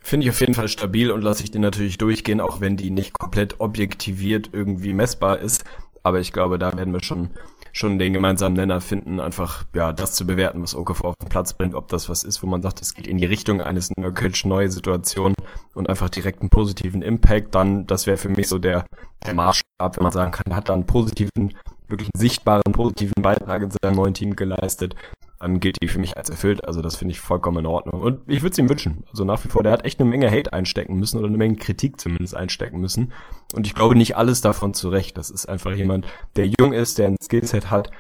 [0.03, 2.89] Finde ich auf jeden Fall stabil und lasse ich den natürlich durchgehen, auch wenn die
[2.89, 5.63] nicht komplett objektiviert irgendwie messbar ist.
[6.03, 7.29] Aber ich glaube, da werden wir schon
[7.73, 11.53] schon den gemeinsamen Nenner finden, einfach ja das zu bewerten, was Okafor auf den Platz
[11.53, 14.45] bringt, ob das was ist, wo man sagt, es geht in die Richtung eines Nurkic,
[14.45, 15.33] neue Situation
[15.73, 18.85] und einfach direkt einen positiven Impact, dann das wäre für mich so der,
[19.25, 21.53] der Maßstab, wenn man sagen kann, hat da einen positiven,
[21.87, 24.95] wirklich einen sichtbaren positiven Beitrag in seinem neuen Team geleistet
[25.41, 26.65] dann gilt die für mich als erfüllt.
[26.67, 28.01] Also das finde ich vollkommen in Ordnung.
[28.01, 29.03] Und ich würde es ihm wünschen.
[29.09, 31.55] Also nach wie vor, der hat echt eine Menge Hate einstecken müssen oder eine Menge
[31.55, 33.11] Kritik zumindest einstecken müssen.
[33.53, 35.17] Und ich glaube nicht alles davon zurecht.
[35.17, 37.91] Das ist einfach jemand, der jung ist, der ein Skillset hat,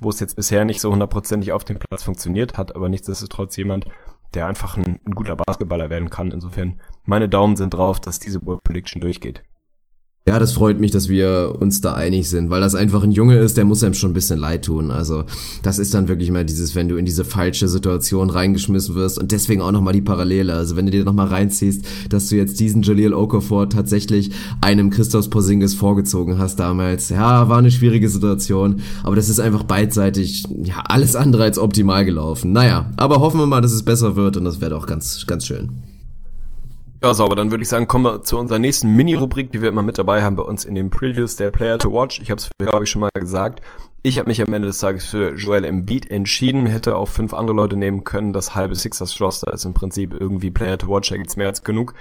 [0.00, 3.86] wo es jetzt bisher nicht so hundertprozentig auf dem Platz funktioniert hat, aber nichtsdestotrotz jemand,
[4.34, 6.30] der einfach ein, ein guter Basketballer werden kann.
[6.30, 9.42] Insofern meine Daumen sind drauf, dass diese World Prediction durchgeht.
[10.28, 13.38] Ja, das freut mich, dass wir uns da einig sind, weil das einfach ein Junge
[13.38, 14.90] ist, der muss einem schon ein bisschen leid tun.
[14.90, 15.24] Also
[15.62, 19.32] das ist dann wirklich mal dieses, wenn du in diese falsche Situation reingeschmissen wirst und
[19.32, 20.52] deswegen auch nochmal die Parallele.
[20.52, 25.30] Also wenn du dir nochmal reinziehst, dass du jetzt diesen Jaleel Okafor tatsächlich einem Christoph
[25.30, 27.08] Porzingis vorgezogen hast damals.
[27.08, 32.04] Ja, war eine schwierige Situation, aber das ist einfach beidseitig, ja, alles andere als optimal
[32.04, 32.52] gelaufen.
[32.52, 35.46] Naja, aber hoffen wir mal, dass es besser wird und das wäre doch ganz, ganz
[35.46, 35.70] schön.
[37.00, 37.36] Ja, sauber.
[37.36, 40.22] Dann würde ich sagen, kommen wir zu unserer nächsten Mini-Rubrik, die wir immer mit dabei
[40.24, 42.20] haben bei uns in den Previews, der Player to Watch.
[42.20, 43.62] Ich habe es, glaube ich, schon mal gesagt.
[44.02, 47.54] Ich habe mich am Ende des Tages für Joel Embiid entschieden, hätte auch fünf andere
[47.54, 48.32] Leute nehmen können.
[48.32, 51.94] Das halbe Sixers-Roster ist im Prinzip irgendwie Player to Watch, da gibt's mehr als genug.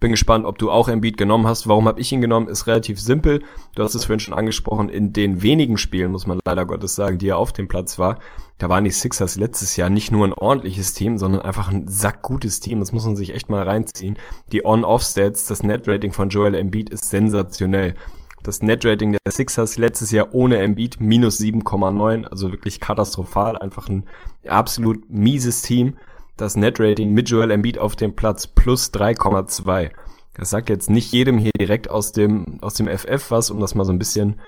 [0.00, 1.68] Bin gespannt, ob du auch Embiid genommen hast.
[1.68, 2.48] Warum habe ich ihn genommen?
[2.48, 3.42] Ist relativ simpel.
[3.74, 4.88] Du hast es vorhin schon angesprochen.
[4.88, 8.18] In den wenigen Spielen, muss man leider Gottes sagen, die er auf dem Platz war,
[8.56, 12.60] da waren die Sixers letztes Jahr nicht nur ein ordentliches Team, sondern einfach ein sackgutes
[12.60, 12.80] Team.
[12.80, 14.18] Das muss man sich echt mal reinziehen.
[14.52, 17.94] Die On-Off-Stats, das Net-Rating von Joel Embiid ist sensationell.
[18.42, 24.04] Das Net-Rating der Sixers letztes Jahr ohne Embiid minus 7,9, also wirklich katastrophal, einfach ein
[24.48, 25.96] absolut mieses Team
[26.40, 29.90] das Net-Rating mit Joel Embiid auf dem Platz plus 3,2.
[30.34, 33.74] Das sagt jetzt nicht jedem hier direkt aus dem, aus dem FF was, um das
[33.74, 34.40] mal so ein bisschen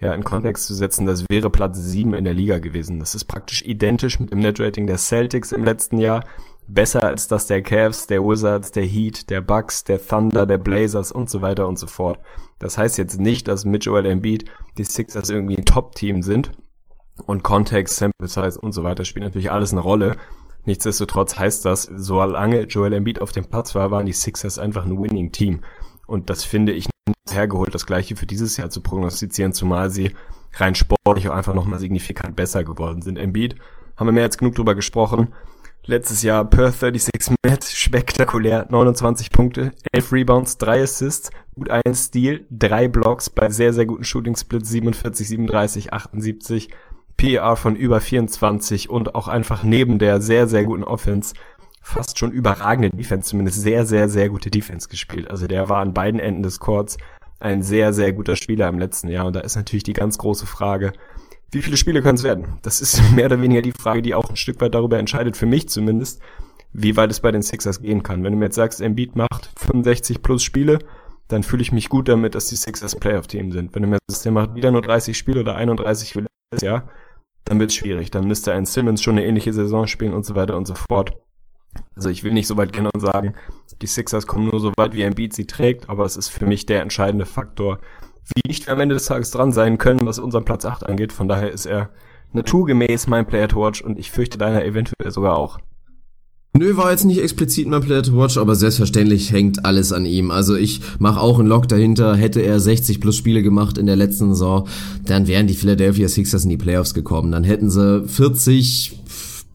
[0.00, 1.06] ja, in Kontext zu setzen.
[1.06, 2.98] Das wäre Platz 7 in der Liga gewesen.
[2.98, 6.24] Das ist praktisch identisch mit dem Net-Rating der Celtics im letzten Jahr.
[6.68, 11.12] Besser als das der Cavs, der Wizards, der Heat, der Bucks, der Thunder, der Blazers
[11.12, 12.18] und so weiter und so fort.
[12.58, 16.50] Das heißt jetzt nicht, dass mit Joel Embiid die Sixers irgendwie ein Top-Team sind.
[17.24, 20.16] Und Kontext, Sample Size und so weiter spielt natürlich alles eine Rolle.
[20.66, 25.00] Nichtsdestotrotz heißt das, solange Joel Embiid auf dem Platz war, waren die Sixers einfach ein
[25.00, 25.60] Winning Team.
[26.06, 30.10] Und das finde ich nicht hergeholt, das gleiche für dieses Jahr zu prognostizieren, zumal sie
[30.54, 33.16] rein sportlich auch einfach nochmal signifikant besser geworden sind.
[33.18, 33.56] Embiid
[33.96, 35.32] haben wir mehr als genug drüber gesprochen.
[35.84, 42.44] Letztes Jahr per 36 Minutes, spektakulär, 29 Punkte, 11 Rebounds, 3 Assists, gut ein Steal,
[42.50, 46.70] 3 Blocks bei sehr, sehr guten Shooting Splits, 47, 37, 78,
[47.16, 51.34] PR von über 24 und auch einfach neben der sehr, sehr guten Offense
[51.86, 55.30] fast schon überragende Defense, zumindest sehr, sehr, sehr gute Defense gespielt.
[55.30, 56.98] Also der war an beiden Enden des Courts
[57.38, 59.26] ein sehr, sehr guter Spieler im letzten Jahr.
[59.26, 60.92] Und da ist natürlich die ganz große Frage,
[61.52, 62.58] wie viele Spiele können es werden?
[62.62, 65.46] Das ist mehr oder weniger die Frage, die auch ein Stück weit darüber entscheidet, für
[65.46, 66.20] mich zumindest,
[66.72, 68.24] wie weit es bei den Sixers gehen kann.
[68.24, 70.80] Wenn du mir jetzt sagst, Embiid macht 65 plus Spiele,
[71.28, 73.74] dann fühle ich mich gut damit, dass die Sixers Playoff-Team sind.
[73.74, 76.88] Wenn du mir sagst, der macht wieder nur 30 Spiele oder 31 wie letztes Jahr,
[77.46, 78.10] dann wird es schwierig.
[78.10, 81.12] Dann müsste ein Simmons schon eine ähnliche Saison spielen und so weiter und so fort.
[81.94, 83.34] Also ich will nicht so weit gehen und sagen,
[83.80, 86.46] die Sixers kommen nur so weit, wie ein Beat sie trägt, aber es ist für
[86.46, 87.78] mich der entscheidende Faktor,
[88.34, 91.12] wie nicht wir am Ende des Tages dran sein können, was unseren Platz 8 angeht.
[91.12, 91.90] Von daher ist er
[92.32, 95.58] naturgemäß mein Player to watch und ich fürchte deiner eventuell sogar auch.
[96.58, 100.30] Nö, war jetzt nicht explizit mein Player to Watch, aber selbstverständlich hängt alles an ihm.
[100.30, 102.16] Also ich mache auch einen Lock dahinter.
[102.16, 104.66] Hätte er 60 plus Spiele gemacht in der letzten Saison,
[105.04, 107.30] dann wären die Philadelphia Sixers in die Playoffs gekommen.
[107.30, 109.00] Dann hätten sie 40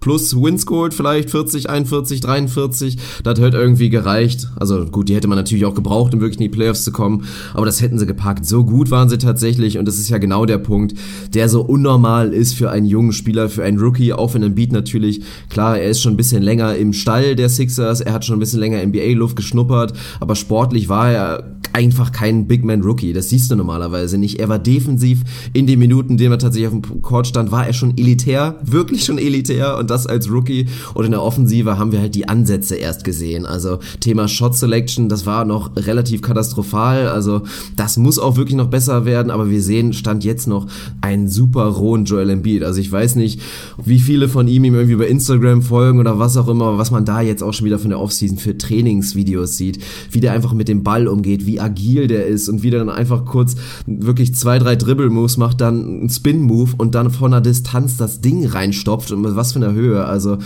[0.02, 2.98] plus Wins geholt, vielleicht 40, 41, 43.
[3.24, 4.50] Das hat irgendwie gereicht.
[4.60, 7.26] Also gut, die hätte man natürlich auch gebraucht, um wirklich in die Playoffs zu kommen.
[7.54, 8.46] Aber das hätten sie gepackt.
[8.46, 9.78] So gut waren sie tatsächlich.
[9.78, 10.96] Und das ist ja genau der Punkt,
[11.34, 14.12] der so unnormal ist für einen jungen Spieler, für einen Rookie.
[14.12, 17.50] Auch wenn ein Beat natürlich, klar, er ist schon ein bisschen länger im Stall der
[17.50, 18.02] Sixers.
[18.02, 19.94] Er hat schon ein bisschen länger NBA-Luft geschnuppert.
[20.20, 23.14] Aber sportlich war er einfach kein Big Man Rookie.
[23.14, 24.40] Das siehst du normalerweise nicht.
[24.40, 25.22] Er war defensiv
[25.54, 28.60] in den Minuten, in denen er tatsächlich auf dem Court stand, war er schon elitär,
[28.64, 30.68] wirklich schon elitär und das als Rookie.
[30.94, 33.46] Und in der Offensive haben wir halt die Ansätze erst gesehen.
[33.46, 37.08] Also Thema Shot Selection, das war noch relativ katastrophal.
[37.08, 37.42] Also
[37.76, 39.32] das muss auch wirklich noch besser werden.
[39.32, 40.68] Aber wir sehen, stand jetzt noch
[41.02, 42.64] einen super rohen Joel Embiid.
[42.64, 43.42] Also ich weiß nicht,
[43.84, 47.06] wie viele von ihm ihm irgendwie über Instagram folgen oder was auch immer, was man
[47.06, 49.80] da jetzt auch schon wieder von der Offseason für Trainingsvideos sieht,
[50.12, 52.90] wie der einfach mit dem Ball umgeht, wie agil der ist und wie der dann
[52.90, 57.98] einfach kurz wirklich zwei, drei Dribble-Moves macht, dann einen Spin-Move und dann von der Distanz
[57.98, 59.81] das Ding reinstopft und was für einer Höhe.
[59.90, 60.38] Also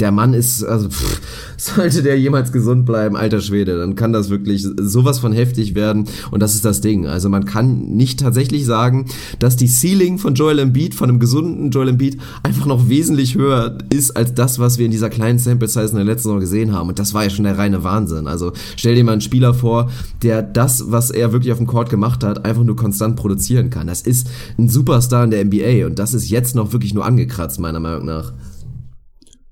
[0.00, 1.20] der Mann ist, also pff,
[1.56, 6.06] sollte der jemals gesund bleiben, alter Schwede, dann kann das wirklich sowas von heftig werden
[6.30, 7.06] und das ist das Ding.
[7.06, 9.06] Also man kann nicht tatsächlich sagen,
[9.38, 13.78] dass die Ceiling von Joel Embiid, von einem gesunden Joel Embiid, einfach noch wesentlich höher
[13.90, 16.72] ist als das, was wir in dieser kleinen Sample Size in der letzten Saison gesehen
[16.72, 16.88] haben.
[16.88, 18.26] Und das war ja schon der reine Wahnsinn.
[18.26, 19.90] Also stell dir mal einen Spieler vor,
[20.22, 23.86] der das, was er wirklich auf dem Court gemacht hat, einfach nur konstant produzieren kann.
[23.86, 24.28] Das ist
[24.58, 28.06] ein Superstar in der NBA und das ist jetzt noch wirklich nur angekratzt, meiner Meinung
[28.06, 28.32] nach.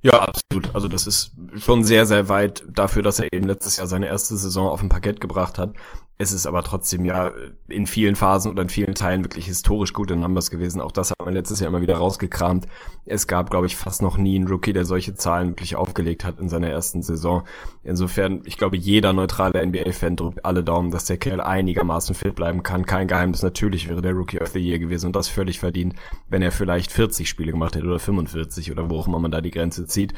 [0.03, 0.74] Ja, absolut.
[0.74, 4.36] Also das ist schon sehr, sehr weit dafür, dass er eben letztes Jahr seine erste
[4.36, 5.74] Saison auf dem Parkett gebracht hat.
[6.21, 7.33] Es ist aber trotzdem ja
[7.66, 10.83] in vielen Phasen oder in vielen Teilen wirklich historisch gute Numbers gewesen.
[10.83, 12.66] Auch das hat man letztes Jahr immer wieder rausgekramt.
[13.07, 16.39] Es gab, glaube ich, fast noch nie einen Rookie, der solche Zahlen wirklich aufgelegt hat
[16.39, 17.45] in seiner ersten Saison.
[17.85, 22.62] Insofern, ich glaube, jeder neutrale NBA-Fan drückt alle Daumen, dass der Kerl einigermaßen fit bleiben
[22.62, 22.85] kann.
[22.85, 23.43] Kein Geheimnis.
[23.43, 25.95] Natürlich wäre der Rookie of the Year gewesen und das völlig verdient,
[26.29, 29.41] wenn er vielleicht 40 Spiele gemacht hätte oder 45 oder wo auch immer man da
[29.41, 30.12] die Grenze zieht.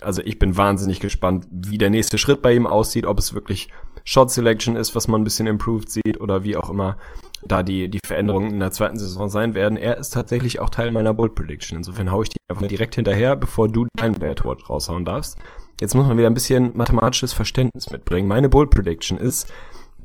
[0.00, 3.68] Also ich bin wahnsinnig gespannt, wie der nächste Schritt bei ihm aussieht, ob es wirklich
[4.04, 6.96] Shot Selection ist, was man ein bisschen improved sieht oder wie auch immer
[7.44, 9.76] da die, die Veränderungen in der zweiten Saison sein werden.
[9.76, 11.78] Er ist tatsächlich auch Teil meiner Bold Prediction.
[11.78, 15.38] Insofern haue ich die einfach direkt hinterher, bevor du dein Bad Word raushauen darfst.
[15.80, 18.28] Jetzt muss man wieder ein bisschen mathematisches Verständnis mitbringen.
[18.28, 19.52] Meine Bold Prediction ist,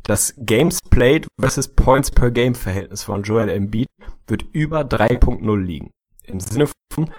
[0.03, 3.87] das Games Played versus Points per Game Verhältnis von Joel Embiid
[4.25, 5.91] wird über 3.0 liegen.
[6.23, 7.09] Im Sinne von,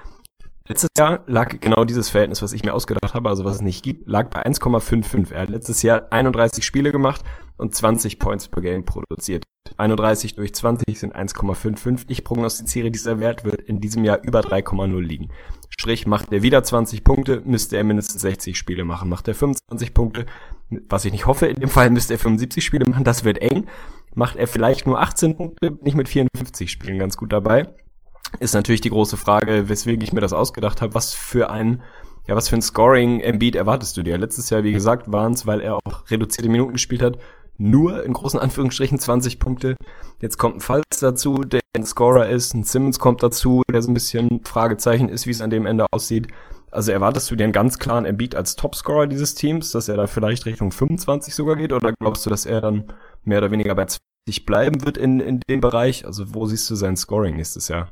[0.69, 3.83] Letztes Jahr lag genau dieses Verhältnis, was ich mir ausgedacht habe, also was es nicht
[3.83, 5.33] gibt, lag bei 1,55.
[5.33, 7.25] Er hat letztes Jahr 31 Spiele gemacht
[7.57, 9.45] und 20 Points per Game produziert.
[9.79, 12.05] 31 durch 20 sind 1,55.
[12.09, 15.31] Ich prognostiziere, dieser Wert wird in diesem Jahr über 3,0 liegen.
[15.71, 19.09] Sprich, macht er wieder 20 Punkte, müsste er mindestens 60 Spiele machen.
[19.09, 20.27] Macht er 25 Punkte,
[20.69, 23.67] was ich nicht hoffe, in dem Fall müsste er 75 Spiele machen, das wird eng.
[24.15, 27.69] Macht er vielleicht nur 18 Punkte, nicht mit 54 Spielen ganz gut dabei
[28.41, 31.83] ist natürlich die große Frage, weswegen ich mir das ausgedacht habe, was für ein
[32.29, 34.19] ja, was für ein Scoring Embiid erwartest du dir?
[34.19, 37.19] Letztes Jahr, wie gesagt, waren es, weil er auch reduzierte Minuten gespielt hat,
[37.57, 39.77] nur in großen Anführungsstrichen 20 Punkte.
[40.21, 43.91] Jetzt kommt ein Falls dazu, der ein Scorer ist, ein Simmons kommt dazu, der so
[43.91, 46.29] ein bisschen Fragezeichen ist, wie es an dem Ende aussieht.
[46.71, 50.07] Also erwartest du dir einen ganz klaren Embiid als Topscorer dieses Teams, dass er da
[50.07, 52.93] vielleicht Richtung 25 sogar geht, oder glaubst du, dass er dann
[53.25, 56.05] mehr oder weniger bei 20 bleiben wird in, in dem Bereich?
[56.05, 57.91] Also wo siehst du sein Scoring nächstes Jahr?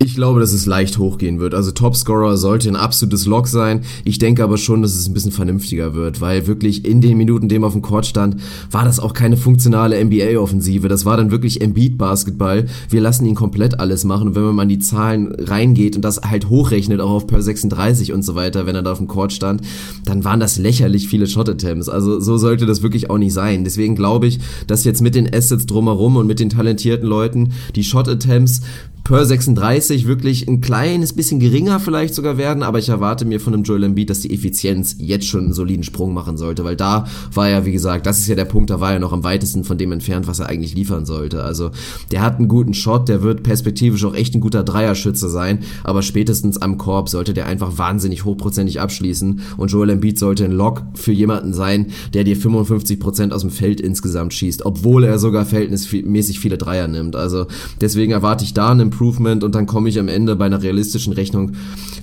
[0.00, 1.54] Ich glaube, dass es leicht hochgehen wird.
[1.54, 3.82] Also Topscorer sollte ein absolutes Lock sein.
[4.04, 7.44] Ich denke aber schon, dass es ein bisschen vernünftiger wird, weil wirklich in den Minuten,
[7.44, 8.38] in dem auf dem Court stand,
[8.72, 10.88] war das auch keine funktionale NBA-Offensive.
[10.88, 12.66] Das war dann wirklich Embiid-Basketball.
[12.90, 14.28] Wir lassen ihn komplett alles machen.
[14.28, 17.40] Und wenn man mal in die Zahlen reingeht und das halt hochrechnet, auch auf per
[17.40, 19.62] 36 und so weiter, wenn er da auf dem Court stand,
[20.04, 21.88] dann waren das lächerlich viele Shot-Attempts.
[21.88, 23.62] Also so sollte das wirklich auch nicht sein.
[23.62, 27.84] Deswegen glaube ich, dass jetzt mit den Assets drumherum und mit den talentierten Leuten die
[27.84, 28.62] Shot-Attempts
[29.04, 33.52] per 36 wirklich ein kleines bisschen geringer vielleicht sogar werden, aber ich erwarte mir von
[33.52, 37.06] einem Joel Embiid, dass die Effizienz jetzt schon einen soliden Sprung machen sollte, weil da
[37.34, 39.62] war ja, wie gesagt, das ist ja der Punkt, da war er noch am weitesten
[39.62, 41.42] von dem entfernt, was er eigentlich liefern sollte.
[41.42, 41.70] Also
[42.12, 46.00] der hat einen guten Shot, der wird perspektivisch auch echt ein guter Dreierschütze sein, aber
[46.00, 50.82] spätestens am Korb sollte der einfach wahnsinnig hochprozentig abschließen und Joel Embiid sollte ein Lock
[50.94, 56.40] für jemanden sein, der dir 55% aus dem Feld insgesamt schießt, obwohl er sogar verhältnismäßig
[56.40, 57.16] viele Dreier nimmt.
[57.16, 57.48] Also
[57.82, 61.12] deswegen erwarte ich da einen Improvement und dann komme ich am Ende bei einer realistischen
[61.12, 61.52] Rechnung,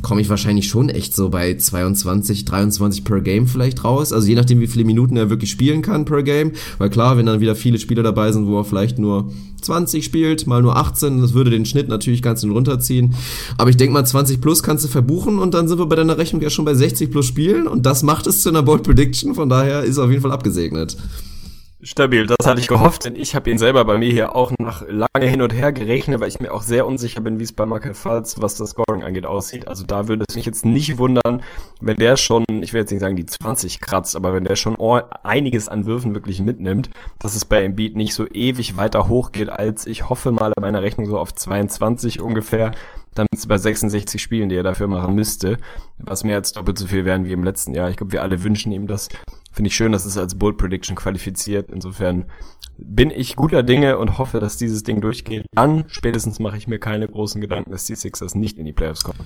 [0.01, 4.11] komme ich wahrscheinlich schon echt so bei 22, 23 per Game vielleicht raus.
[4.11, 6.51] Also je nachdem, wie viele Minuten er wirklich spielen kann per Game.
[6.77, 9.31] Weil klar, wenn dann wieder viele Spieler dabei sind, wo er vielleicht nur
[9.61, 13.13] 20 spielt, mal nur 18, das würde den Schnitt natürlich ganz schön runterziehen.
[13.57, 16.17] Aber ich denke mal, 20 plus kannst du verbuchen und dann sind wir bei deiner
[16.17, 19.35] Rechnung ja schon bei 60 plus Spielen und das macht es zu einer Bold Prediction.
[19.35, 20.97] Von daher ist auf jeden Fall abgesegnet.
[21.83, 24.83] Stabil, das hatte ich gehofft, denn ich habe ihn selber bei mir hier auch nach
[24.87, 27.65] lange hin und her gerechnet, weil ich mir auch sehr unsicher bin, wie es bei
[27.65, 29.67] Michael Falls, was das Scoring angeht, aussieht.
[29.67, 31.41] Also da würde es mich jetzt nicht wundern,
[31.79, 34.75] wenn der schon, ich will jetzt nicht sagen die 20 kratzt, aber wenn der schon
[35.23, 39.87] einiges an Würfen wirklich mitnimmt, dass es bei Embiid nicht so ewig weiter hochgeht, als
[39.87, 42.73] ich hoffe mal in meiner Rechnung so auf 22 ungefähr
[43.13, 45.57] dann ist bei 66 Spielen, die er dafür machen müsste,
[45.97, 47.89] was mehr als doppelt so viel wären wie im letzten Jahr.
[47.89, 49.09] Ich glaube, wir alle wünschen ihm das.
[49.51, 51.69] Finde ich schön, dass es als Bold Prediction qualifiziert.
[51.71, 52.25] Insofern
[52.77, 55.45] bin ich guter Dinge und hoffe, dass dieses Ding durchgeht.
[55.53, 59.03] Dann spätestens mache ich mir keine großen Gedanken, dass die Sixers nicht in die Playoffs
[59.03, 59.19] kommen.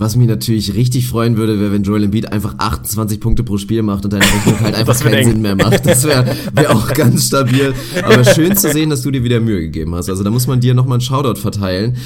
[0.00, 3.82] Was mich natürlich richtig freuen würde, wäre, wenn Joel Embiid einfach 28 Punkte pro Spiel
[3.82, 5.28] macht und deine Rechnung halt einfach keinen eng.
[5.30, 5.84] Sinn mehr macht.
[5.84, 7.74] Das wäre wär auch ganz stabil.
[8.04, 10.08] Aber schön zu sehen, dass du dir wieder Mühe gegeben hast.
[10.08, 11.96] Also da muss man dir nochmal einen Shoutout verteilen.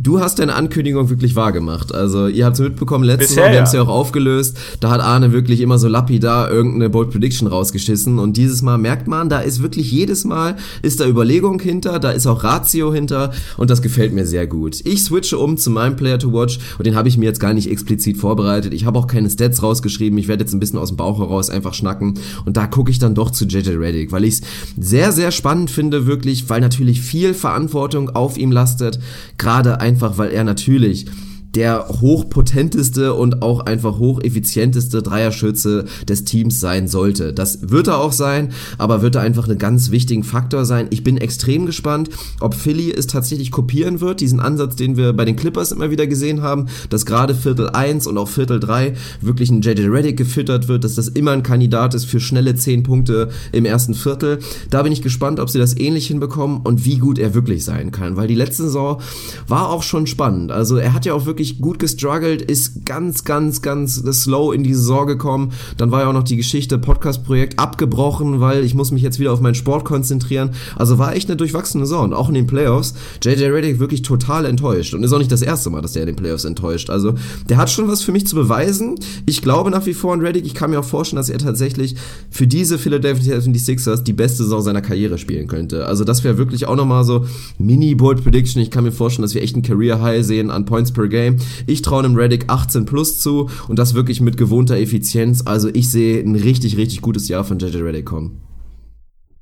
[0.00, 1.92] Du hast deine Ankündigung wirklich wahr gemacht.
[1.92, 3.56] Also ihr habt es mitbekommen, letztes Mal, wir ja.
[3.58, 7.48] haben es ja auch aufgelöst, da hat Arne wirklich immer so lapidar irgendeine Bold Prediction
[7.48, 11.98] rausgeschissen und dieses Mal merkt man, da ist wirklich jedes Mal, ist da Überlegung hinter,
[11.98, 14.80] da ist auch Ratio hinter und das gefällt mir sehr gut.
[14.84, 17.52] Ich switche um zu meinem Player to Watch und den habe ich mir jetzt gar
[17.52, 18.72] nicht explizit vorbereitet.
[18.74, 20.16] Ich habe auch keine Stats rausgeschrieben.
[20.18, 22.14] Ich werde jetzt ein bisschen aus dem Bauch heraus einfach schnacken.
[22.44, 24.40] Und da gucke ich dann doch zu JJ Reddick, weil ich es
[24.78, 29.00] sehr, sehr spannend finde, wirklich, weil natürlich viel Verantwortung auf ihm lastet.
[29.38, 31.06] Gerade einfach, weil er natürlich
[31.54, 37.32] der hochpotenteste und auch einfach hocheffizienteste Dreierschütze des Teams sein sollte.
[37.32, 40.88] Das wird er auch sein, aber wird er einfach einen ganz wichtigen Faktor sein.
[40.90, 45.24] Ich bin extrem gespannt, ob Philly es tatsächlich kopieren wird, diesen Ansatz, den wir bei
[45.24, 49.50] den Clippers immer wieder gesehen haben, dass gerade Viertel 1 und auch Viertel 3 wirklich
[49.50, 53.30] ein JJ Reddick gefüttert wird, dass das immer ein Kandidat ist für schnelle 10 Punkte
[53.52, 54.38] im ersten Viertel.
[54.70, 57.90] Da bin ich gespannt, ob sie das ähnlich hinbekommen und wie gut er wirklich sein
[57.90, 59.00] kann, weil die letzte Saison
[59.46, 60.52] war auch schon spannend.
[60.52, 64.64] Also er hat ja auch wirklich wirklich gut gestruggelt, ist ganz, ganz, ganz slow in
[64.64, 65.52] die Saison gekommen.
[65.76, 69.32] Dann war ja auch noch die Geschichte Podcast-Projekt abgebrochen, weil ich muss mich jetzt wieder
[69.32, 70.50] auf meinen Sport konzentrieren.
[70.74, 72.06] Also war echt eine durchwachsene Saison.
[72.06, 74.94] Und auch in den Playoffs, JJ Reddick wirklich total enttäuscht.
[74.94, 76.90] Und ist auch nicht das erste Mal, dass der in den Playoffs enttäuscht.
[76.90, 77.14] Also
[77.48, 78.96] der hat schon was für mich zu beweisen.
[79.24, 80.44] Ich glaube nach wie vor an Reddick.
[80.44, 81.94] Ich kann mir auch vorstellen, dass er tatsächlich
[82.30, 85.86] für diese Philadelphia 76ers die beste Saison seiner Karriere spielen könnte.
[85.86, 87.26] Also das wäre wirklich auch nochmal so
[87.58, 88.60] Mini-Bold Prediction.
[88.60, 91.27] Ich kann mir vorstellen, dass wir echt ein Career High sehen an Points per Game.
[91.66, 95.42] Ich traue einem Reddick 18 plus zu und das wirklich mit gewohnter Effizienz.
[95.44, 98.40] Also ich sehe ein richtig, richtig gutes Jahr von JJ Reddick kommen.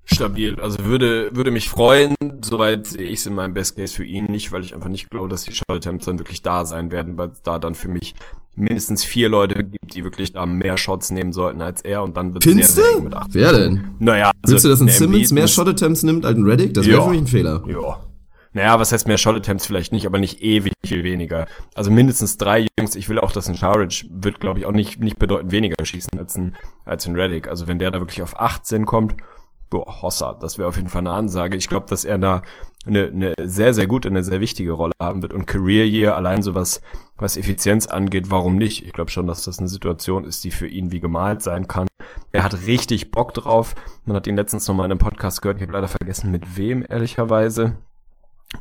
[0.05, 0.59] Stabil.
[0.61, 2.14] Also würde, würde mich freuen.
[2.43, 5.11] Soweit sehe ich es in meinem Best Case für ihn nicht, weil ich einfach nicht
[5.11, 8.14] glaube, dass die Attempts dann wirklich da sein werden, weil es da dann für mich
[8.55, 12.32] mindestens vier Leute gibt, die wirklich da mehr Shots nehmen sollten als er und dann
[12.32, 13.34] wird es sehr, sehr mit 18.
[13.34, 13.84] Wer denn?
[13.99, 14.30] Naja.
[14.43, 16.72] Also Willst du, dass ein Simmons mehr Shot Attempts nimmt als ein Reddick?
[16.74, 17.62] Das wäre für mich ein Fehler.
[17.68, 18.05] Ja.
[18.57, 21.46] Naja, was heißt mehr Shot Attempts vielleicht nicht, aber nicht ewig viel weniger.
[21.74, 22.96] Also mindestens drei Jungs.
[22.96, 26.18] Ich will auch, dass ein Sharic wird, glaube ich, auch nicht, nicht bedeutend weniger schießen
[26.18, 27.48] als ein, als ein Reddick.
[27.48, 29.14] Also wenn der da wirklich auf 18 kommt,
[29.68, 31.54] boah, Hossa, das wäre auf jeden Fall eine Ansage.
[31.54, 32.40] Ich glaube, dass er da
[32.86, 35.34] eine, eine sehr, sehr gute, eine sehr wichtige Rolle haben wird.
[35.34, 36.80] Und Career Year, allein so was,
[37.18, 38.86] was Effizienz angeht, warum nicht?
[38.86, 41.88] Ich glaube schon, dass das eine Situation ist, die für ihn wie gemalt sein kann.
[42.32, 43.74] Er hat richtig Bock drauf.
[44.07, 45.59] Man hat ihn letztens nochmal in einem Podcast gehört.
[45.59, 47.76] Ich habe leider vergessen, mit wem, ehrlicherweise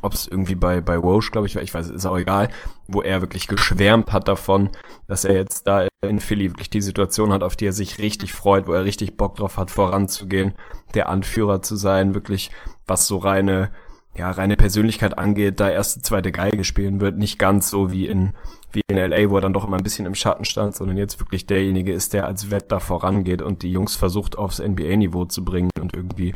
[0.02, 2.48] ob es irgendwie bei, bei Roche, glaube ich, war, ich weiß, ist auch egal,
[2.88, 4.70] wo er wirklich geschwärmt hat davon,
[5.08, 8.32] dass er jetzt da in Philly wirklich die Situation hat, auf die er sich richtig
[8.32, 10.54] freut, wo er richtig Bock drauf hat, voranzugehen,
[10.94, 12.50] der Anführer zu sein, wirklich,
[12.86, 13.70] was so reine,
[14.16, 18.32] ja, reine Persönlichkeit angeht, da erste, zweite Geige spielen wird, nicht ganz so wie in,
[18.72, 21.20] wie in LA, wo er dann doch immer ein bisschen im Schatten stand, sondern jetzt
[21.20, 25.44] wirklich derjenige ist, der als Wett da vorangeht und die Jungs versucht aufs NBA-Niveau zu
[25.44, 26.34] bringen und irgendwie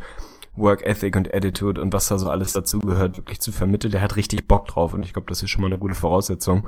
[0.55, 3.91] Work Ethic und Attitude und was da so alles dazugehört, wirklich zu vermitteln.
[3.91, 6.67] Der hat richtig Bock drauf und ich glaube, das ist schon mal eine gute Voraussetzung.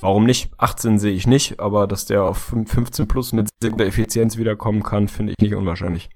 [0.00, 0.50] Warum nicht?
[0.56, 4.82] 18 sehe ich nicht, aber dass der auf 15 plus mit sehr guter Effizienz wiederkommen
[4.82, 6.08] kann, finde ich nicht unwahrscheinlich.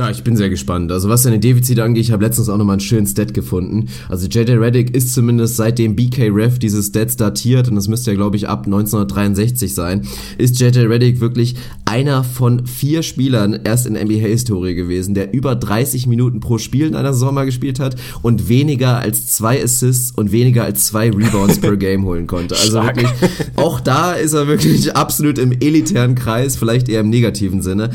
[0.00, 0.90] Ja, ich bin sehr gespannt.
[0.92, 3.88] Also was seine Defizite angeht, ich habe letztens auch nochmal einen schönen Stat gefunden.
[4.08, 8.16] Also JJ Reddick ist zumindest seitdem BK Ref diese Stats datiert, und das müsste ja
[8.16, 10.06] glaube ich ab 1963 sein,
[10.38, 16.06] ist JJ Reddick wirklich einer von vier Spielern erst in NBA-Historie gewesen, der über 30
[16.06, 20.32] Minuten pro Spiel in einer Saison mal gespielt hat und weniger als zwei Assists und
[20.32, 22.54] weniger als zwei Rebounds per Game holen konnte.
[22.54, 22.96] Also Stark.
[22.96, 23.12] wirklich,
[23.56, 27.90] auch da ist er wirklich absolut im elitären Kreis, vielleicht eher im negativen Sinne,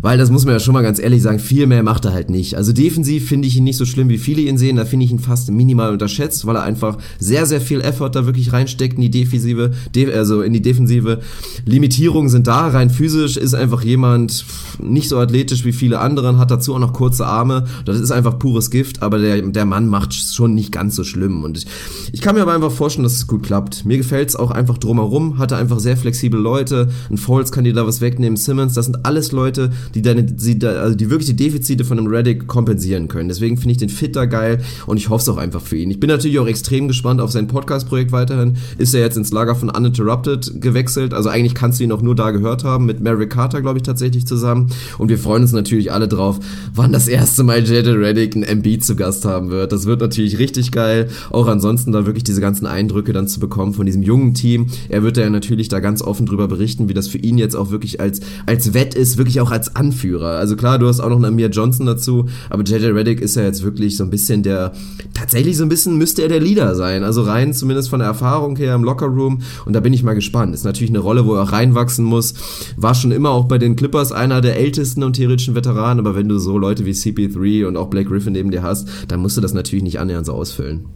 [0.00, 2.12] weil das muss man ja schon mal ganz ehrlich sagen, sagen, viel mehr macht er
[2.12, 2.56] halt nicht.
[2.56, 4.76] Also defensiv finde ich ihn nicht so schlimm, wie viele ihn sehen.
[4.76, 8.26] Da finde ich ihn fast minimal unterschätzt, weil er einfach sehr, sehr viel Effort da
[8.26, 9.72] wirklich reinsteckt in die Defensive,
[10.14, 11.20] also in die Defensive.
[11.66, 14.44] Limitierungen sind da, rein physisch ist einfach jemand
[14.82, 17.66] nicht so athletisch wie viele anderen, hat dazu auch noch kurze Arme.
[17.84, 21.44] Das ist einfach pures Gift, aber der, der Mann macht schon nicht ganz so schlimm.
[21.44, 21.66] Und ich,
[22.12, 23.84] ich kann mir aber einfach vorstellen, dass es gut klappt.
[23.84, 26.88] Mir gefällt es auch einfach drumherum, hatte einfach sehr flexible Leute.
[27.10, 30.64] Ein Foles kann dir da was wegnehmen, Simmons, das sind alles Leute, die deine, die,
[30.66, 33.28] also die wirklich die Defizite von einem Reddick kompensieren können.
[33.28, 35.90] Deswegen finde ich den Fit da geil und ich hoffe es auch einfach für ihn.
[35.90, 38.56] Ich bin natürlich auch extrem gespannt auf sein Podcast-Projekt weiterhin.
[38.78, 41.14] Ist er jetzt ins Lager von Uninterrupted gewechselt?
[41.14, 43.82] Also eigentlich kannst du ihn auch nur da gehört haben, mit Mary Carter, glaube ich,
[43.82, 44.70] tatsächlich zusammen.
[44.98, 46.40] Und wir freuen uns natürlich alle drauf,
[46.74, 49.72] wann das erste Mal JJ Reddick ein MB zu Gast haben wird.
[49.72, 51.08] Das wird natürlich richtig geil.
[51.30, 54.66] Auch ansonsten da wirklich diese ganzen Eindrücke dann zu bekommen von diesem jungen Team.
[54.88, 57.70] Er wird ja natürlich da ganz offen drüber berichten, wie das für ihn jetzt auch
[57.70, 60.38] wirklich als, als Wett ist, wirklich auch als Anführer.
[60.38, 63.42] Also klar, du hast auch noch einen Amir Johnson dazu, aber JJ Reddick ist ja
[63.42, 64.72] jetzt wirklich so ein bisschen der,
[65.14, 67.04] tatsächlich so ein bisschen müsste er der Leader sein.
[67.04, 69.42] Also rein zumindest von der Erfahrung her im Lockerroom.
[69.64, 70.54] Und da bin ich mal gespannt.
[70.54, 72.34] Ist natürlich eine Rolle, wo er auch reinwachsen muss.
[72.76, 76.28] War schon immer auch bei den Clippers einer der ältesten und theoretischen Veteranen, aber wenn
[76.28, 79.40] du so Leute wie CP3 und auch Blake Griffin neben dir hast, dann musst du
[79.40, 80.86] das natürlich nicht annähernd so ausfüllen.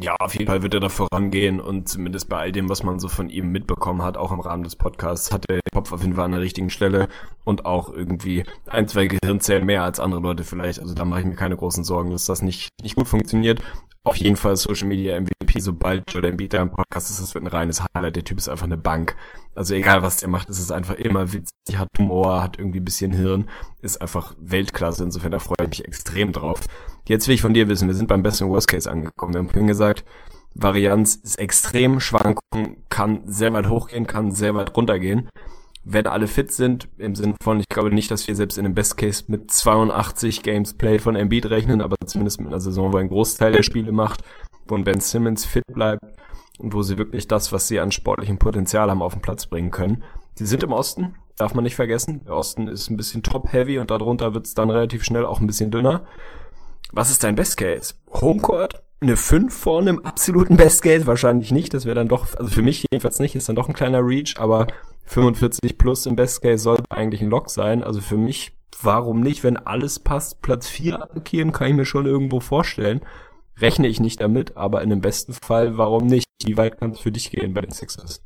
[0.00, 3.00] Ja, auf jeden Fall wird er da vorangehen und zumindest bei all dem, was man
[3.00, 6.02] so von ihm mitbekommen hat, auch im Rahmen des Podcasts, hat er den Kopf auf
[6.02, 7.08] jeden Fall an der richtigen Stelle
[7.44, 10.78] und auch irgendwie ein, zwei Gehirnzellen mehr als andere Leute vielleicht.
[10.78, 13.60] Also da mache ich mir keine großen Sorgen, dass das nicht, nicht gut funktioniert.
[14.04, 17.48] Auf jeden Fall Social Media MVP, sobald Jordan da im Podcast ist, das wird ein
[17.48, 18.14] reines Highlight.
[18.14, 19.16] Der Typ ist einfach eine Bank.
[19.56, 22.84] Also egal, was der macht, ist es einfach immer witzig, hat Humor, hat irgendwie ein
[22.84, 23.50] bisschen Hirn,
[23.82, 25.02] ist einfach Weltklasse.
[25.02, 26.60] Insofern, da freue ich mich extrem drauf.
[27.08, 29.32] Jetzt will ich von dir wissen, wir sind beim besten Worst Case angekommen.
[29.32, 30.04] Wir haben vorhin gesagt,
[30.54, 35.30] Varianz ist extrem, Schwankungen kann sehr weit hochgehen, kann sehr weit runtergehen.
[35.84, 38.74] Wenn alle fit sind, im Sinne von, ich glaube nicht, dass wir selbst in dem
[38.74, 42.98] Best Case mit 82 Games Played von Embiid rechnen, aber zumindest mit einer Saison, wo
[42.98, 44.22] ein Großteil der Spiele macht,
[44.66, 46.04] wo ein Ben Simmons fit bleibt,
[46.58, 49.70] und wo sie wirklich das, was sie an sportlichem Potenzial haben, auf den Platz bringen
[49.70, 50.02] können.
[50.34, 52.20] Sie sind im Osten, darf man nicht vergessen.
[52.26, 55.46] Der Osten ist ein bisschen top-heavy und darunter wird es dann relativ schnell auch ein
[55.46, 56.04] bisschen dünner.
[56.92, 57.94] Was ist dein Best Case?
[58.10, 58.82] Homecourt?
[59.00, 61.06] Eine 5 vorne im absoluten Best Case?
[61.06, 61.72] Wahrscheinlich nicht.
[61.74, 64.34] Das wäre dann doch, also für mich jedenfalls nicht, ist dann doch ein kleiner Reach,
[64.38, 64.66] aber
[65.04, 67.84] 45 plus im Best Case sollte eigentlich ein Lock sein.
[67.84, 72.06] Also für mich, warum nicht, wenn alles passt, Platz 4 attackieren, kann ich mir schon
[72.06, 73.02] irgendwo vorstellen
[73.60, 76.26] rechne ich nicht damit, aber in dem besten Fall, warum nicht?
[76.44, 78.22] Wie weit kann es für dich gehen bei den Sixers?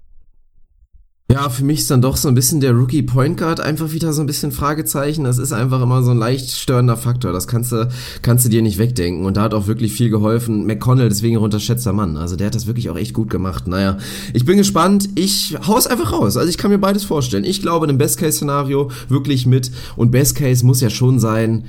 [1.30, 4.12] Ja, für mich ist dann doch so ein bisschen der Rookie Point Guard einfach wieder
[4.12, 5.24] so ein bisschen Fragezeichen.
[5.24, 7.32] Das ist einfach immer so ein leicht störender Faktor.
[7.32, 7.88] Das kannst du,
[8.20, 9.24] kannst du dir nicht wegdenken.
[9.24, 10.66] Und da hat auch wirklich viel geholfen.
[10.66, 12.18] McConnell, deswegen unterschätzter Mann.
[12.18, 13.66] Also der hat das wirklich auch echt gut gemacht.
[13.66, 13.96] Naja,
[14.34, 15.08] ich bin gespannt.
[15.14, 16.36] Ich hau's einfach raus.
[16.36, 17.44] Also ich kann mir beides vorstellen.
[17.44, 19.70] Ich glaube, in einem Best-Case-Szenario wirklich mit.
[19.96, 21.64] Und Best-Case muss ja schon sein,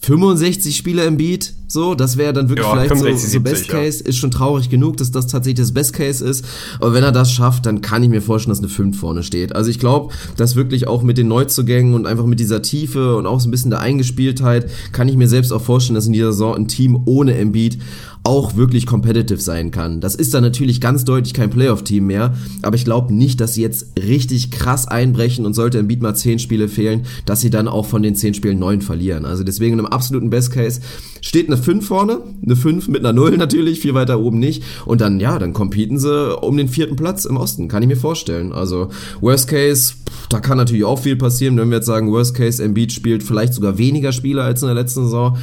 [0.00, 3.68] 65 Spieler im Beat, so, das wäre dann wirklich ja, vielleicht 65, so, so Best
[3.68, 4.08] Case, ja.
[4.08, 6.44] ist schon traurig genug, dass das tatsächlich das Best Case ist,
[6.80, 9.54] aber wenn er das schafft, dann kann ich mir vorstellen, dass eine 5 vorne steht.
[9.54, 13.26] Also ich glaube, dass wirklich auch mit den Neuzugängen und einfach mit dieser Tiefe und
[13.26, 16.32] auch so ein bisschen der Eingespieltheit, kann ich mir selbst auch vorstellen, dass in dieser
[16.32, 17.78] Saison ein Team ohne Embiid
[18.24, 20.00] auch wirklich competitive sein kann.
[20.00, 23.62] Das ist dann natürlich ganz deutlich kein Playoff-Team mehr, aber ich glaube nicht, dass sie
[23.62, 27.86] jetzt richtig krass einbrechen und sollte Beat mal 10 Spiele fehlen, dass sie dann auch
[27.86, 29.24] von den 10 Spielen 9 verlieren.
[29.24, 30.80] Also deswegen in einem absoluten Best Case
[31.22, 35.00] steht eine 5 vorne, eine 5 mit einer 0 natürlich, viel weiter oben nicht und
[35.00, 38.52] dann, ja, dann competen sie um den vierten Platz im Osten, kann ich mir vorstellen.
[38.52, 38.88] Also
[39.22, 39.94] Worst Case,
[40.28, 43.54] da kann natürlich auch viel passieren, wenn wir jetzt sagen, Worst Case, Embiid spielt vielleicht
[43.54, 45.38] sogar weniger Spiele als in der letzten Saison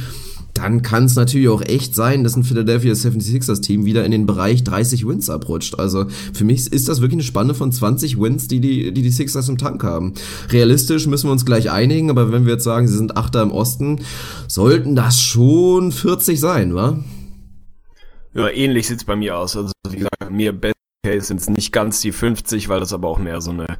[0.60, 4.26] dann kann es natürlich auch echt sein, dass ein Philadelphia 76ers Team wieder in den
[4.26, 5.78] Bereich 30 Wins abrutscht.
[5.78, 6.04] Also
[6.34, 9.48] für mich ist das wirklich eine Spanne von 20 Wins, die die, die, die Sixers
[9.48, 10.12] im Tank haben.
[10.50, 13.52] Realistisch müssen wir uns gleich einigen, aber wenn wir jetzt sagen, sie sind Achter im
[13.52, 14.00] Osten,
[14.48, 17.02] sollten das schon 40 sein, wa?
[18.34, 19.56] Ja, ähnlich sieht's bei mir aus.
[19.56, 20.74] Also wie gesagt, mir Best
[21.06, 23.78] Case sind es nicht ganz die 50, weil das aber auch mehr so eine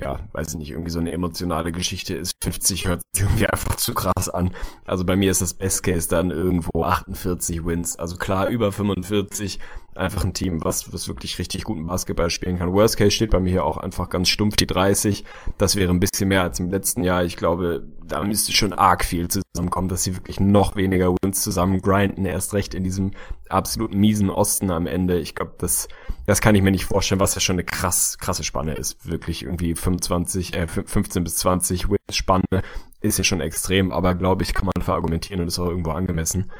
[0.00, 2.32] ja, weiß ich nicht, irgendwie so eine emotionale Geschichte ist.
[2.42, 4.50] 50 hört sich irgendwie einfach zu krass an.
[4.86, 7.96] Also bei mir ist das Best Case dann irgendwo 48 Wins.
[7.96, 9.60] Also klar, über 45
[9.94, 12.72] einfach ein Team, was, was wirklich richtig guten Basketball spielen kann.
[12.72, 15.24] Worst Case steht bei mir hier auch einfach ganz stumpf die 30.
[15.58, 17.24] Das wäre ein bisschen mehr als im letzten Jahr.
[17.24, 21.80] Ich glaube, da müsste schon arg viel zusammenkommen, dass sie wirklich noch weniger Wins zusammen
[21.82, 22.24] grinden.
[22.24, 23.12] Erst recht in diesem
[23.48, 25.18] absolut miesen Osten am Ende.
[25.18, 25.88] Ich glaube, das,
[26.26, 29.08] das kann ich mir nicht vorstellen, was ja schon eine krass, krasse Spanne ist.
[29.08, 32.62] Wirklich irgendwie 25, äh, 15 bis 20 Wins Spanne
[33.00, 36.50] ist ja schon extrem, aber glaube ich, kann man verargumentieren und ist auch irgendwo angemessen.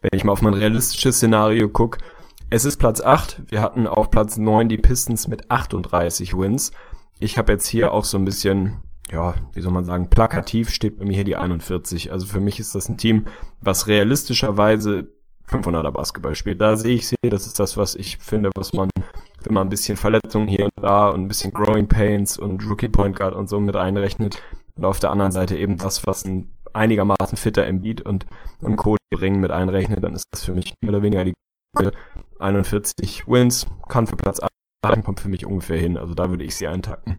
[0.00, 1.98] Wenn ich mal auf mein realistisches Szenario gucke,
[2.50, 3.42] es ist Platz 8.
[3.48, 6.72] Wir hatten auf Platz 9 die Pistons mit 38 Wins.
[7.20, 10.98] Ich habe jetzt hier auch so ein bisschen, ja, wie soll man sagen, plakativ steht
[10.98, 12.10] bei mir hier die 41.
[12.10, 13.26] Also für mich ist das ein Team,
[13.60, 15.12] was realistischerweise
[15.48, 16.60] 500er Basketball spielt.
[16.60, 18.90] Da sehe ich sie, das ist das, was ich finde, was man
[19.42, 22.90] wenn man ein bisschen Verletzungen hier und da und ein bisschen Growing Pains und Rookie
[22.90, 24.42] Point Guard und so mit einrechnet.
[24.76, 28.26] Und auf der anderen Seite eben das, was ein einigermaßen fitter Embiid und,
[28.60, 28.96] und Co.
[29.10, 31.32] bringen mit einrechnet, dann ist das für mich mehr oder weniger die
[32.38, 34.40] 41 Wins, kann für Platz
[34.82, 35.96] 8, kommt für mich ungefähr hin.
[35.96, 37.18] Also da würde ich sie eintacken.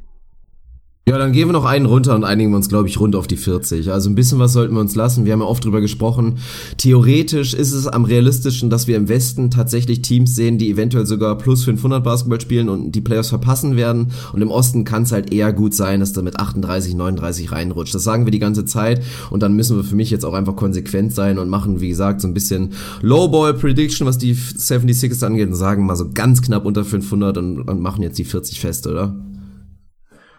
[1.07, 3.25] Ja, dann gehen wir noch einen runter und einigen wir uns, glaube ich, rund auf
[3.25, 3.91] die 40.
[3.91, 5.25] Also ein bisschen was sollten wir uns lassen.
[5.25, 6.37] Wir haben ja oft drüber gesprochen.
[6.77, 11.39] Theoretisch ist es am realistischen, dass wir im Westen tatsächlich Teams sehen, die eventuell sogar
[11.39, 14.11] plus 500 Basketball spielen und die Playoffs verpassen werden.
[14.31, 17.95] Und im Osten kann es halt eher gut sein, dass da mit 38, 39 reinrutscht.
[17.95, 19.01] Das sagen wir die ganze Zeit.
[19.31, 22.21] Und dann müssen wir für mich jetzt auch einfach konsequent sein und machen, wie gesagt,
[22.21, 26.63] so ein bisschen Lowball Prediction, was die 76ers angeht und sagen mal so ganz knapp
[26.63, 29.15] unter 500 und, und machen jetzt die 40 fest, oder?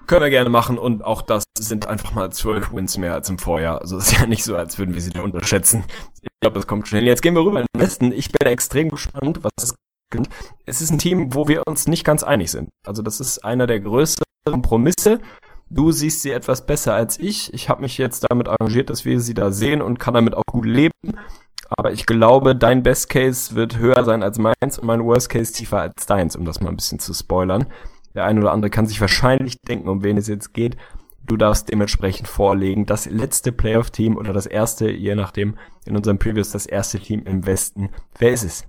[0.07, 3.38] Können wir gerne machen und auch das sind einfach mal zwölf Wins mehr als im
[3.38, 3.80] Vorjahr.
[3.80, 5.84] Also ist ja nicht so, als würden wir sie da unterschätzen.
[6.20, 7.05] Ich glaube, das kommt schnell.
[7.05, 8.12] Jetzt gehen wir rüber in den Westen.
[8.12, 9.74] Ich bin extrem gespannt, was es
[10.11, 10.28] gibt.
[10.66, 12.68] Es ist ein Team, wo wir uns nicht ganz einig sind.
[12.86, 15.20] Also das ist einer der größten Kompromisse.
[15.70, 17.53] Du siehst sie etwas besser als ich.
[17.55, 20.44] Ich habe mich jetzt damit arrangiert, dass wir sie da sehen und kann damit auch
[20.46, 20.92] gut leben.
[21.70, 25.53] Aber ich glaube, dein Best Case wird höher sein als meins und mein Worst Case
[25.53, 27.66] tiefer als deins, um das mal ein bisschen zu spoilern.
[28.14, 30.76] Der eine oder andere kann sich wahrscheinlich denken, um wen es jetzt geht.
[31.24, 35.56] Du darfst dementsprechend vorlegen, das letzte Playoff-Team oder das erste, je nachdem,
[35.86, 37.90] in unserem Previews das erste Team im Westen.
[38.18, 38.64] Wer ist es?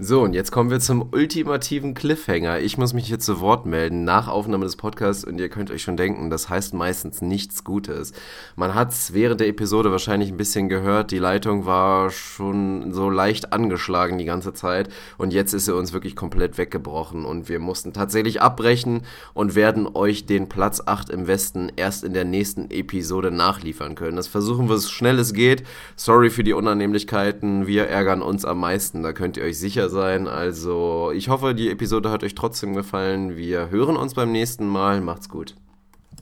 [0.00, 2.60] So, und jetzt kommen wir zum ultimativen Cliffhanger.
[2.60, 5.82] Ich muss mich hier zu Wort melden nach Aufnahme des Podcasts und ihr könnt euch
[5.82, 8.12] schon denken, das heißt meistens nichts Gutes.
[8.54, 13.10] Man hat es während der Episode wahrscheinlich ein bisschen gehört, die Leitung war schon so
[13.10, 17.58] leicht angeschlagen die ganze Zeit und jetzt ist sie uns wirklich komplett weggebrochen und wir
[17.58, 19.02] mussten tatsächlich abbrechen
[19.34, 24.14] und werden euch den Platz 8 im Westen erst in der nächsten Episode nachliefern können.
[24.14, 25.64] Das versuchen wir so schnell es geht.
[25.96, 29.58] Sorry für die Unannehmlichkeiten, wir ärgern uns am meisten, da könnt ihr euch
[29.88, 30.28] sicher sein.
[30.28, 33.36] Also ich hoffe, die Episode hat euch trotzdem gefallen.
[33.36, 35.00] Wir hören uns beim nächsten Mal.
[35.00, 35.54] Macht's gut.